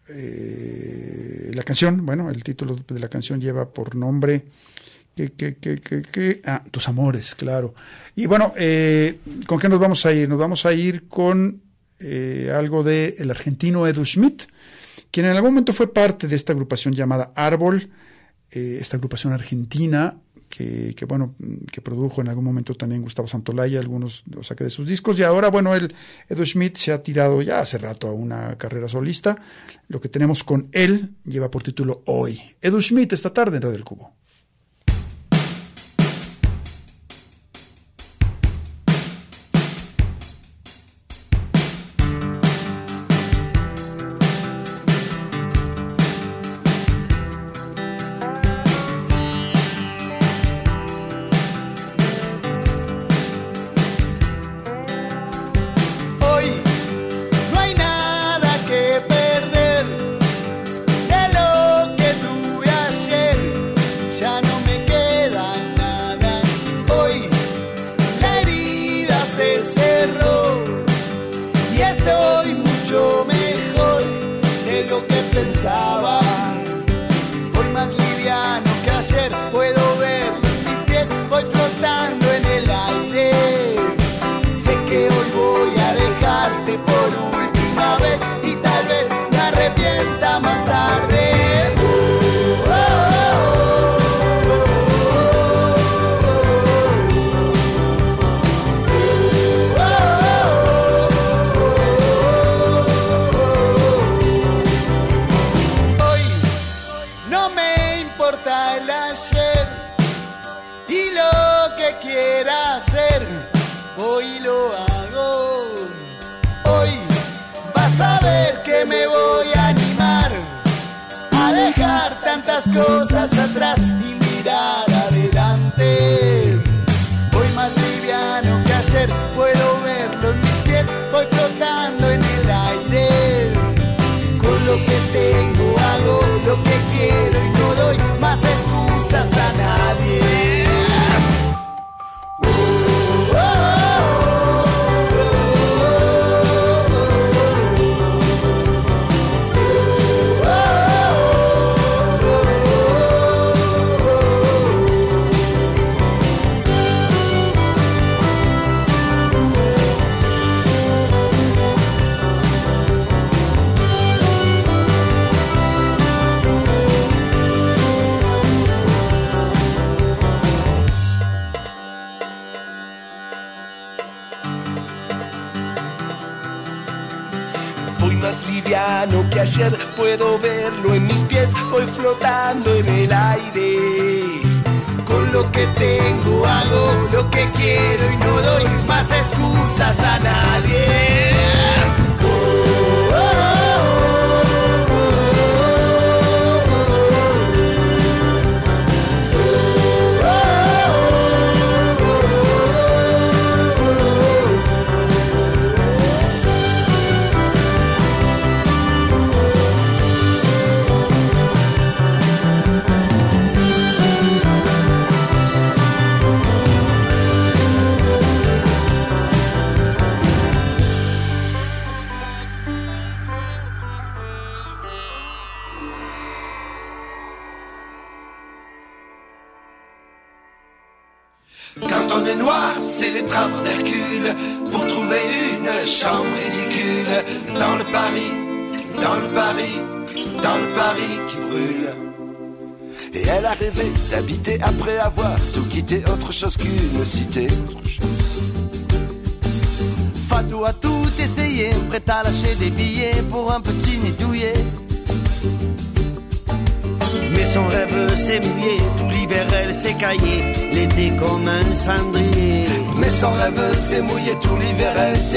la 0.09 1.63
canción, 1.63 2.05
bueno, 2.05 2.31
el 2.31 2.43
título 2.43 2.77
de 2.89 2.99
la 2.99 3.09
canción 3.09 3.41
lleva 3.41 3.69
por 3.69 3.95
nombre 3.95 4.45
que, 5.17 5.33
que, 5.33 5.57
que, 5.57 6.03
que, 6.03 6.43
ah, 6.45 6.62
Tus 6.71 6.89
Amores, 6.89 7.35
claro. 7.35 7.75
Y 8.14 8.27
bueno, 8.27 8.53
eh, 8.57 9.19
¿con 9.47 9.59
qué 9.59 9.69
nos 9.69 9.81
vamos 9.81 10.05
a 10.05 10.12
ir? 10.12 10.29
Nos 10.29 10.39
vamos 10.39 10.67
a 10.67 10.75
ir 10.75 11.09
con 11.09 11.62
eh, 11.99 12.53
algo 12.55 12.85
de 12.85 13.14
el 13.19 13.31
argentino 13.31 13.87
Edu 13.87 14.05
Schmidt, 14.05 14.43
quien 15.11 15.27
en 15.27 15.33
algún 15.33 15.53
momento 15.53 15.73
fue 15.73 15.93
parte 15.93 16.29
de 16.29 16.37
esta 16.37 16.53
agrupación 16.53 16.95
llamada 16.95 17.33
Árbol, 17.35 17.89
eh, 18.51 18.77
esta 18.79 18.99
agrupación 18.99 19.33
argentina 19.33 20.19
que, 20.51 20.95
que, 20.95 21.07
bueno, 21.07 21.35
que 21.73 21.81
produjo 21.81 22.21
en 22.21 22.29
algún 22.29 22.45
momento 22.45 22.75
también 22.75 23.01
Gustavo 23.01 23.27
Santolaya, 23.27 23.81
algunos 23.81 24.23
los 24.27 24.49
saqué 24.49 24.64
de 24.64 24.71
sus 24.71 24.87
discos, 24.87 25.19
y 25.19 25.23
ahora, 25.23 25.49
bueno, 25.49 25.75
él, 25.75 25.95
Edu 26.29 26.45
Schmidt 26.45 26.77
se 26.77 26.93
ha 26.93 27.03
tirado 27.03 27.41
ya 27.41 27.61
hace 27.61 27.79
rato 27.79 28.09
a 28.09 28.12
una 28.12 28.59
carrera 28.59 28.87
solista. 28.87 29.39
Lo 29.89 29.99
que 29.99 30.11
tenemos 30.11 30.45
con 30.45 30.69
él 30.73 31.14
lleva 31.25 31.51
por 31.51 31.62
título 31.62 32.03
Hoy. 32.05 32.39
Edu 32.61 32.83
Schmidt 32.83 33.14
esta 33.14 33.33
tarde 33.33 33.57
en 33.57 33.62
Radio 33.62 33.73
del 33.73 33.85
Cubo. 33.85 34.26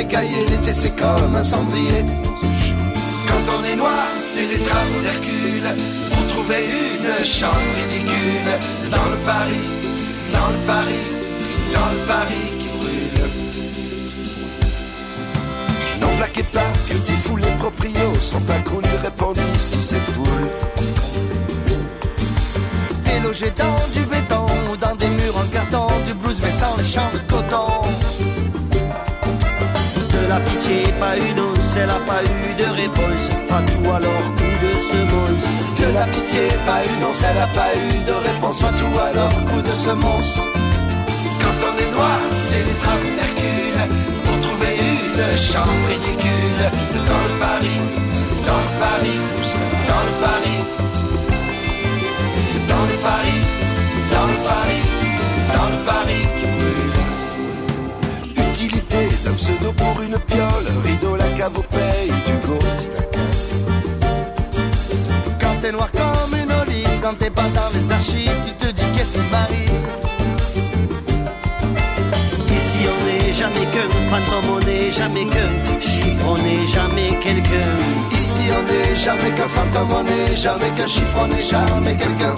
c'est 0.07 0.49
l'été 0.49 0.73
c'est 0.73 0.95
comme 0.95 1.35
un 1.35 1.43
cendrier. 1.43 2.05
Quand 3.27 3.43
on 3.59 3.63
est 3.65 3.75
noir, 3.75 4.07
c'est 4.15 4.47
les 4.47 4.59
travaux 4.59 5.01
d'Hercule 5.01 5.75
pour 6.09 6.27
trouver 6.27 6.63
une 6.65 7.25
chambre 7.25 7.73
ridicule 7.81 8.49
dans 8.89 9.09
le 9.09 9.17
Paris, 9.25 9.67
dans 10.31 10.49
le 10.55 10.59
Paris, 10.65 11.07
dans 11.73 11.89
le 11.91 11.99
Paris 12.07 12.49
qui 12.59 12.67
brûle. 12.77 13.21
N'en 15.99 16.15
blaguez 16.15 16.43
pas, 16.43 16.71
beautiful, 16.89 17.39
les 17.41 17.55
proprios 17.57 18.15
sont 18.21 18.49
inconnus, 18.49 18.99
répondit 19.03 19.41
si 19.57 19.81
c'est 19.81 20.05
full. 20.13 20.43
Délogé 23.03 23.51
dans 23.57 23.78
la 31.89 31.99
pas 32.05 32.23
eu 32.23 32.53
de 32.61 32.67
réponse. 32.81 33.25
Fatou 33.47 33.89
alors 33.97 34.25
coup 34.37 34.55
de 34.65 34.71
semonce. 34.91 35.47
De 35.79 35.93
la 35.93 36.05
pitié, 36.13 36.47
pas 36.65 36.81
eu, 36.85 36.93
non, 37.01 37.13
ça 37.13 37.33
n'a 37.33 37.47
pas 37.47 37.71
eu 37.75 38.03
de 38.09 38.15
réponse. 38.27 38.59
Pas 38.59 38.73
tout 38.79 38.99
alors, 39.09 39.35
coup 39.49 39.61
de 39.61 39.71
semonce. 39.71 40.35
Quand 41.41 41.57
on 41.69 41.73
est 41.83 41.91
noir, 41.95 42.19
c'est 42.47 42.63
les 42.67 42.77
travaux 42.83 43.13
d'Hercule. 43.17 43.81
Pour 44.25 44.37
trouver 44.45 44.73
une 44.77 45.37
chambre 45.51 45.85
ridicule. 45.93 46.63
Dans 47.09 47.23
le 47.29 47.35
Paris, 47.45 47.81
dans 48.47 48.61
le 48.65 48.73
Paris, 48.83 49.19
pseudo 59.39 59.71
pour 59.71 60.01
une 60.01 60.17
piole. 60.29 60.69
Rideau, 60.85 61.15
la 61.15 61.29
cave 61.37 61.57
au 61.57 61.65
pays 61.77 62.13
du 62.27 62.35
gosse. 62.45 62.81
Quand 65.41 65.55
t'es 65.61 65.71
noir 65.71 65.89
comme 65.91 66.33
une 66.41 66.51
olive, 66.61 66.99
quand 67.01 67.15
t'es 67.17 67.29
pas 67.29 67.49
dans 67.57 67.71
les 67.75 67.85
archives, 67.91 68.39
tu 68.45 68.53
te 68.61 68.67
dis 68.77 68.89
qu'est-ce 68.95 69.13
qui 69.17 69.25
m'arrive? 69.33 69.93
Ici 72.57 72.81
on 72.93 72.99
n'est 73.07 73.33
jamais 73.33 73.65
qu'un 73.73 73.89
fantôme, 74.11 74.49
on 74.57 74.61
n'est 74.67 74.91
jamais 74.91 75.25
qu'un 75.33 75.79
chiffre, 75.79 76.25
on 76.33 76.37
n'est 76.45 76.67
jamais 76.67 77.09
quelqu'un. 77.25 77.71
Ici 78.11 78.43
on 78.57 78.63
n'est 78.69 78.95
jamais 79.05 79.31
qu'un 79.37 79.51
fantôme, 79.57 79.91
on 79.99 80.03
n'est 80.03 80.35
jamais 80.35 80.71
qu'un 80.75 80.87
chiffre, 80.95 81.17
on 81.23 81.27
n'est 81.27 81.47
jamais 81.53 81.95
quelqu'un. 82.03 82.35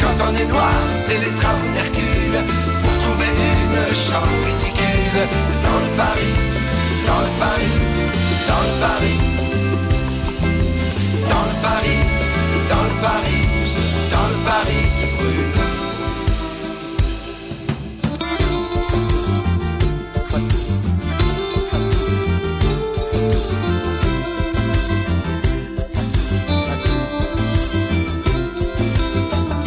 Quand 0.00 0.16
on 0.28 0.32
est 0.42 0.48
noir, 0.54 0.74
c'est 0.88 1.20
les 1.24 1.34
travaux 1.40 1.70
d'Hercule 1.74 2.36
pour 2.82 2.94
trouver 3.04 3.30
une 3.64 3.94
chambre 3.94 4.71
dans 5.12 5.18
le 5.18 5.90
Paris, 5.96 6.34
dans 7.06 7.20
le 7.20 7.28
Paris, 7.38 7.74
dans 8.48 8.62
le 8.62 8.72
Paris, 8.80 9.18
dans 11.28 11.44
le 11.48 11.56
Paris, 11.62 12.00
dans 12.70 12.84
le 12.84 12.94
Paris, 13.02 13.44
dans 14.10 14.28
le 14.28 14.36
Paris 14.46 14.84
qui 14.98 15.06
brûle. 15.16 15.52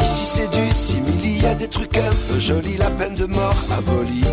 Ici 0.02 0.26
c'est 0.26 0.50
du 0.50 0.72
simili, 0.72 1.34
y 1.38 1.56
des 1.56 1.68
trucs 1.68 1.98
un 1.98 2.14
peu 2.28 2.40
jolis, 2.40 2.78
la 2.78 2.90
peine 2.90 3.14
de 3.14 3.26
mort 3.26 3.56
abolie. 3.78 4.26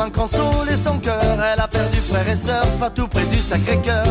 Comment 0.00 0.12
consoler 0.12 0.76
son 0.82 0.98
cœur 0.98 1.20
Elle 1.20 1.60
a 1.60 1.68
perdu 1.68 1.98
frère 1.98 2.26
et 2.26 2.36
sœur, 2.36 2.64
pas 2.78 2.88
tout 2.88 3.06
près 3.06 3.24
du 3.24 3.36
Sacré-Cœur. 3.36 4.06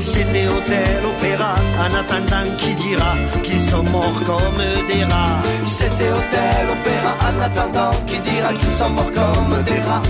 C'était 0.00 0.48
hôtel, 0.48 1.04
opéra, 1.04 1.54
en 1.78 1.94
attendant 1.94 2.54
qui 2.56 2.72
dira 2.72 3.16
qu'ils 3.42 3.60
sont 3.60 3.82
morts 3.82 4.22
comme 4.24 4.62
des 4.88 5.04
rats. 5.04 5.42
C'était 5.66 6.10
hôtel, 6.10 6.70
opéra, 6.72 7.12
en 7.28 7.42
attendant 7.42 7.90
qui 8.06 8.18
dira 8.20 8.54
qu'ils 8.54 8.70
sont 8.70 8.90
morts 8.90 9.12
comme 9.12 9.62
des 9.64 9.80
rats. 9.80 10.02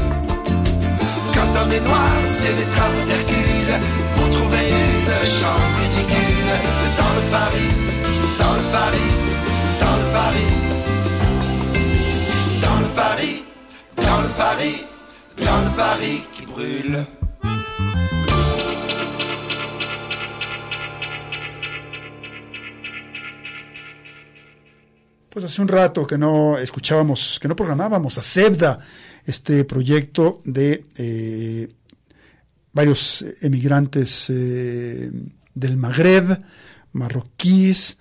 Quand 1.35 1.67
on 1.67 1.71
est 1.73 1.81
noir, 1.81 2.11
c'est 2.25 2.55
les 2.55 2.67
travaux 2.67 3.05
Paris, 14.39 14.87
dans 15.37 15.75
Paris 15.75 16.23
qui 16.33 16.47
brûle. 16.47 17.05
Pues 25.29 25.45
hace 25.45 25.61
un 25.61 25.67
rato 25.67 26.07
que 26.07 26.17
no 26.17 26.57
escuchábamos, 26.57 27.41
que 27.41 27.49
no 27.49 27.57
programábamos 27.57 28.17
a 28.19 28.23
Sebda, 28.23 28.79
este 29.25 29.65
proyecto 29.65 30.41
de 30.45 30.85
eh, 30.97 31.69
varios 32.73 33.25
emigrantes 33.41 34.31
eh, 34.31 35.11
del 35.53 35.77
Magreb, 35.77 36.39
marroquíes, 36.93 37.98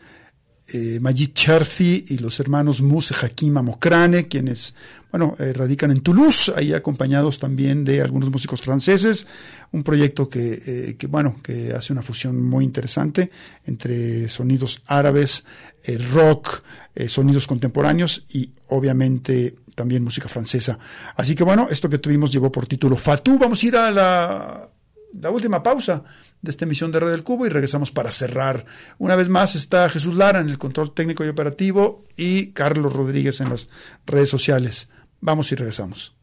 eh, 0.69 0.99
Majid 1.01 1.33
Cherfi 1.33 2.05
y 2.09 2.17
los 2.17 2.39
hermanos 2.39 2.81
Muse 2.81 3.13
Hakim 3.13 3.57
Amokrane, 3.57 4.27
quienes, 4.27 4.75
bueno, 5.11 5.35
eh, 5.39 5.53
radican 5.53 5.91
en 5.91 6.01
Toulouse, 6.01 6.51
ahí 6.55 6.73
acompañados 6.73 7.39
también 7.39 7.85
de 7.85 8.01
algunos 8.01 8.29
músicos 8.29 8.61
franceses, 8.61 9.27
un 9.71 9.83
proyecto 9.83 10.29
que, 10.29 10.61
eh, 10.65 10.95
que 10.97 11.07
bueno, 11.07 11.37
que 11.43 11.73
hace 11.73 11.93
una 11.93 12.01
fusión 12.01 12.41
muy 12.41 12.63
interesante 12.63 13.29
entre 13.65 14.29
sonidos 14.29 14.81
árabes, 14.87 15.45
eh, 15.83 15.97
rock, 15.97 16.61
eh, 16.95 17.07
sonidos 17.09 17.47
contemporáneos 17.47 18.25
y 18.29 18.51
obviamente 18.69 19.55
también 19.75 20.03
música 20.03 20.27
francesa. 20.27 20.77
Así 21.15 21.35
que 21.35 21.43
bueno, 21.43 21.67
esto 21.69 21.87
que 21.89 21.99
tuvimos 21.99 22.31
llevó 22.31 22.51
por 22.51 22.65
título 22.65 22.97
Fatou. 22.97 23.37
Vamos 23.37 23.61
a 23.61 23.65
ir 23.67 23.75
a 23.77 23.91
la, 23.91 24.69
la 25.13 25.29
última 25.29 25.63
pausa 25.63 26.03
de 26.41 26.51
esta 26.51 26.65
emisión 26.65 26.91
de 26.91 26.99
Red 26.99 27.11
del 27.11 27.23
Cubo 27.23 27.45
y 27.45 27.49
regresamos 27.49 27.91
para 27.91 28.11
cerrar. 28.11 28.65
Una 28.97 29.15
vez 29.15 29.29
más 29.29 29.55
está 29.55 29.89
Jesús 29.89 30.15
Lara 30.15 30.39
en 30.39 30.49
el 30.49 30.57
control 30.57 30.93
técnico 30.93 31.25
y 31.25 31.29
operativo 31.29 32.05
y 32.15 32.51
Carlos 32.51 32.93
Rodríguez 32.93 33.41
en 33.41 33.49
las 33.49 33.67
redes 34.05 34.29
sociales. 34.29 34.89
Vamos 35.19 35.51
y 35.51 35.55
regresamos. 35.55 36.15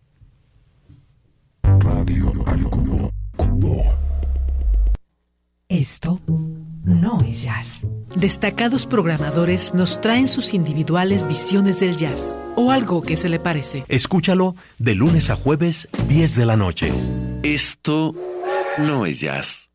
Radio 1.62 2.32
al 2.47 2.62
Cubo. 2.64 3.11
Cubo. 3.37 3.82
Esto 5.68 6.20
no 6.85 7.18
es 7.26 7.43
jazz. 7.43 7.80
Destacados 8.14 8.87
programadores 8.87 9.74
nos 9.74 10.01
traen 10.01 10.28
sus 10.28 10.55
individuales 10.55 11.26
visiones 11.26 11.80
del 11.80 11.97
jazz 11.97 12.37
o 12.57 12.70
algo 12.70 13.03
que 13.03 13.16
se 13.16 13.28
le 13.28 13.41
parece. 13.41 13.85
Escúchalo 13.89 14.55
de 14.78 14.95
lunes 14.95 15.30
a 15.30 15.37
jueves, 15.37 15.89
10 16.09 16.37
de 16.37 16.47
la 16.47 16.57
noche. 16.57 16.93
Esto 17.43 18.14
no 18.78 19.06
es 19.06 19.20
jazz. 19.20 19.70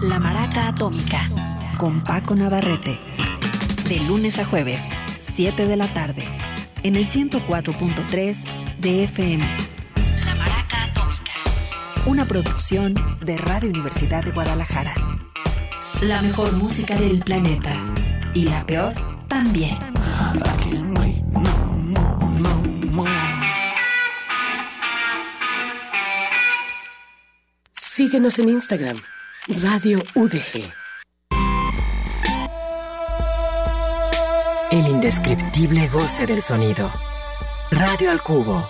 La 0.00 0.18
Maraca 0.18 0.68
Atómica 0.68 1.20
con 1.78 2.02
Paco 2.02 2.34
Navarrete. 2.34 2.98
De 3.88 3.98
lunes 4.00 4.38
a 4.38 4.44
jueves, 4.44 4.88
7 5.20 5.66
de 5.66 5.76
la 5.76 5.86
tarde. 5.88 6.22
En 6.82 6.96
el 6.96 7.06
104.3 7.06 8.44
de 8.78 9.04
FM. 9.04 9.44
La 10.26 10.34
Maraca 10.34 10.84
Atómica. 10.84 11.32
Una 12.06 12.24
producción 12.24 12.94
de 13.20 13.38
Radio 13.38 13.70
Universidad 13.70 14.24
de 14.24 14.32
Guadalajara. 14.32 14.94
La 16.02 16.22
mejor 16.22 16.52
música 16.52 16.96
del 16.96 17.20
planeta. 17.20 17.76
Y 18.34 18.44
la 18.44 18.64
peor 18.66 18.94
también. 19.28 19.78
Síguenos 28.02 28.36
en 28.40 28.48
Instagram, 28.48 28.96
Radio 29.62 30.02
UDG. 30.16 30.72
El 34.72 34.88
indescriptible 34.88 35.86
goce 35.86 36.26
del 36.26 36.42
sonido. 36.42 36.90
Radio 37.70 38.10
al 38.10 38.20
Cubo. 38.20 38.68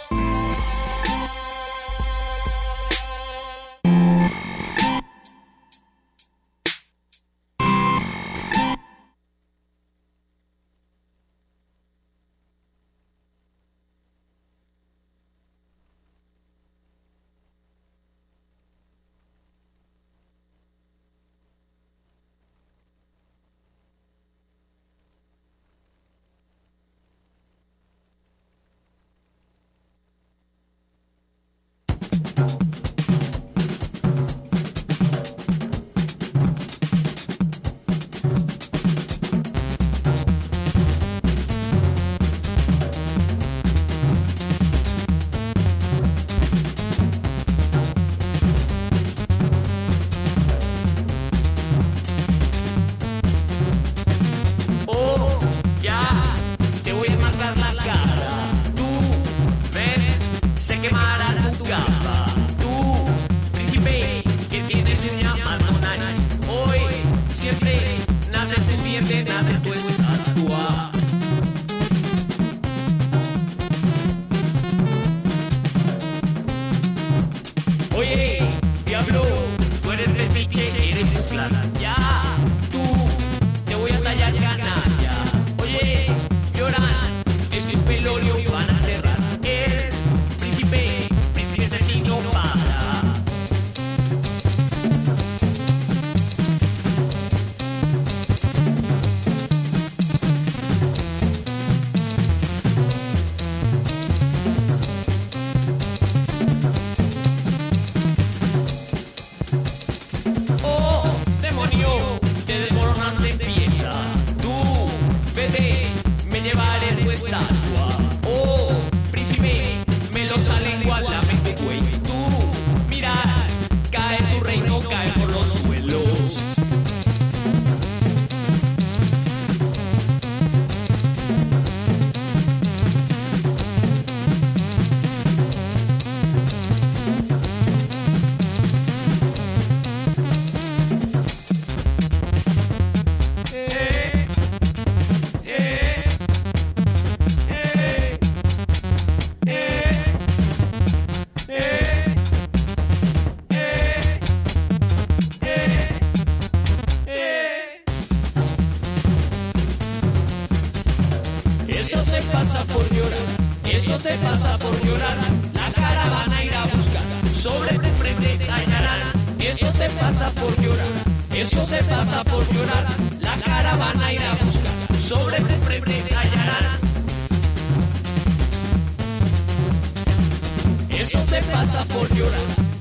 Eso 181.12 181.20
te 181.26 181.42
pasa 181.42 181.84
por 181.92 182.08
llorar, 182.14 182.40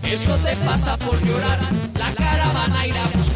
eso 0.09 0.33
te 0.37 0.55
pasa 0.65 0.95
por 0.95 1.21
llorar. 1.25 1.59
La 1.99 2.13
caravana 2.13 2.87
irá 2.87 3.03
a 3.03 3.09
buscar, 3.09 3.30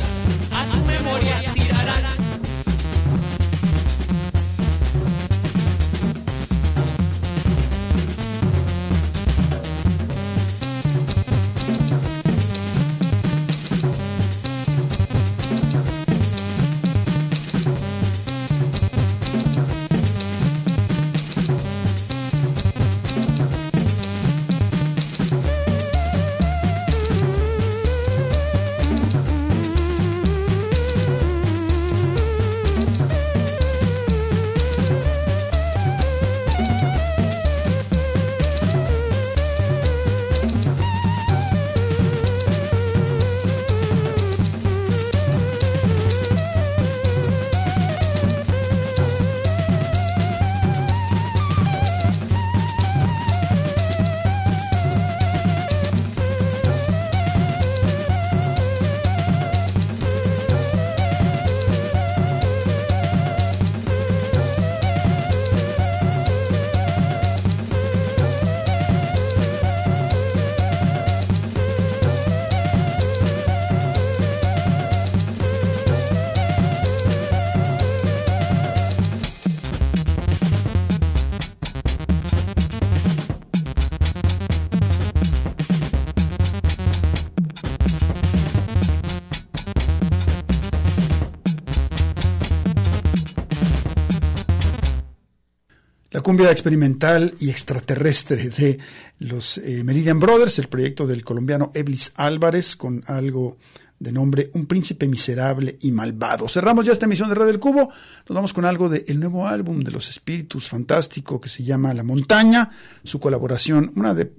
La 96.16 96.22
cumbia 96.22 96.49
experimental 96.49 97.36
y 97.41 97.49
extraterrestre 97.49 98.47
de 98.47 98.80
los 99.20 99.57
eh, 99.57 99.84
Meridian 99.84 100.18
Brothers, 100.18 100.59
el 100.59 100.70
proyecto 100.70 101.05
del 101.05 101.26
colombiano 101.26 101.72
Eblis 101.74 102.13
Álvarez, 102.16 102.78
con 102.78 103.03
algo 103.07 103.57
de 103.99 104.13
nombre 104.13 104.49
Un 104.53 104.66
príncipe 104.66 105.09
miserable 105.09 105.78
y 105.82 105.91
malvado. 105.91 106.47
Cerramos 106.47 106.86
ya 106.86 106.93
esta 106.93 107.05
emisión 107.05 107.28
de 107.28 107.36
Red 107.36 107.47
del 107.47 107.59
Cubo. 107.59 107.89
Nos 108.30 108.34
vamos 108.34 108.53
con 108.53 108.63
algo 108.63 108.88
del 108.88 109.20
nuevo 109.20 109.45
álbum 109.45 109.82
de 109.82 109.91
los 109.91 110.07
espíritus 110.09 110.70
fantástico 110.70 111.41
que 111.41 111.49
se 111.49 111.63
llama 111.66 111.93
La 111.93 112.03
Montaña. 112.03 112.70
Su 113.03 113.20
colaboración, 113.20 113.91
una 113.97 114.13
de, 114.13 114.32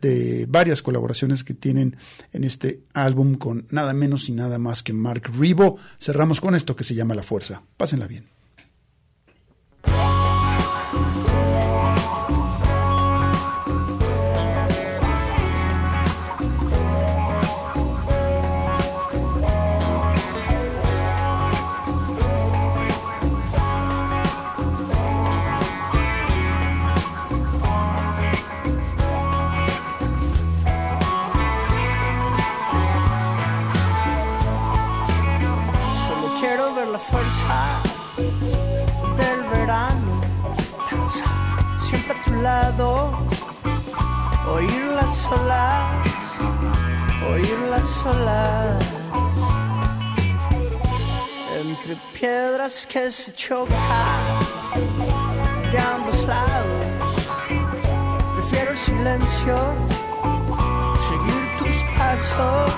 de 0.00 0.46
varias 0.48 0.82
colaboraciones 0.82 1.42
que 1.42 1.54
tienen 1.54 1.96
en 2.32 2.44
este 2.44 2.82
álbum 2.92 3.34
con 3.34 3.66
nada 3.70 3.92
menos 3.92 4.28
y 4.28 4.32
nada 4.32 4.60
más 4.60 4.84
que 4.84 4.92
Mark 4.92 5.32
Ribbo. 5.36 5.78
Cerramos 5.98 6.40
con 6.40 6.54
esto 6.54 6.76
que 6.76 6.84
se 6.84 6.94
llama 6.94 7.16
La 7.16 7.24
Fuerza. 7.24 7.64
Pásenla 7.76 8.06
bien. 8.06 8.43
Oír 44.46 44.84
las 44.94 45.32
olas, 45.32 46.04
oír 47.32 47.58
las 47.70 48.06
olas, 48.06 48.84
entre 51.58 51.96
piedras 52.12 52.86
que 52.86 53.10
se 53.10 53.32
chocan 53.32 53.76
de 55.72 55.78
ambos 55.78 56.26
lados. 56.26 57.14
Prefiero 58.34 58.72
el 58.72 58.78
silencio, 58.78 59.56
seguir 61.08 61.44
tus 61.58 61.76
pasos, 61.96 62.70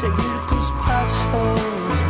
seguir 0.00 0.38
tus 0.48 0.70
pasos. 0.84 2.07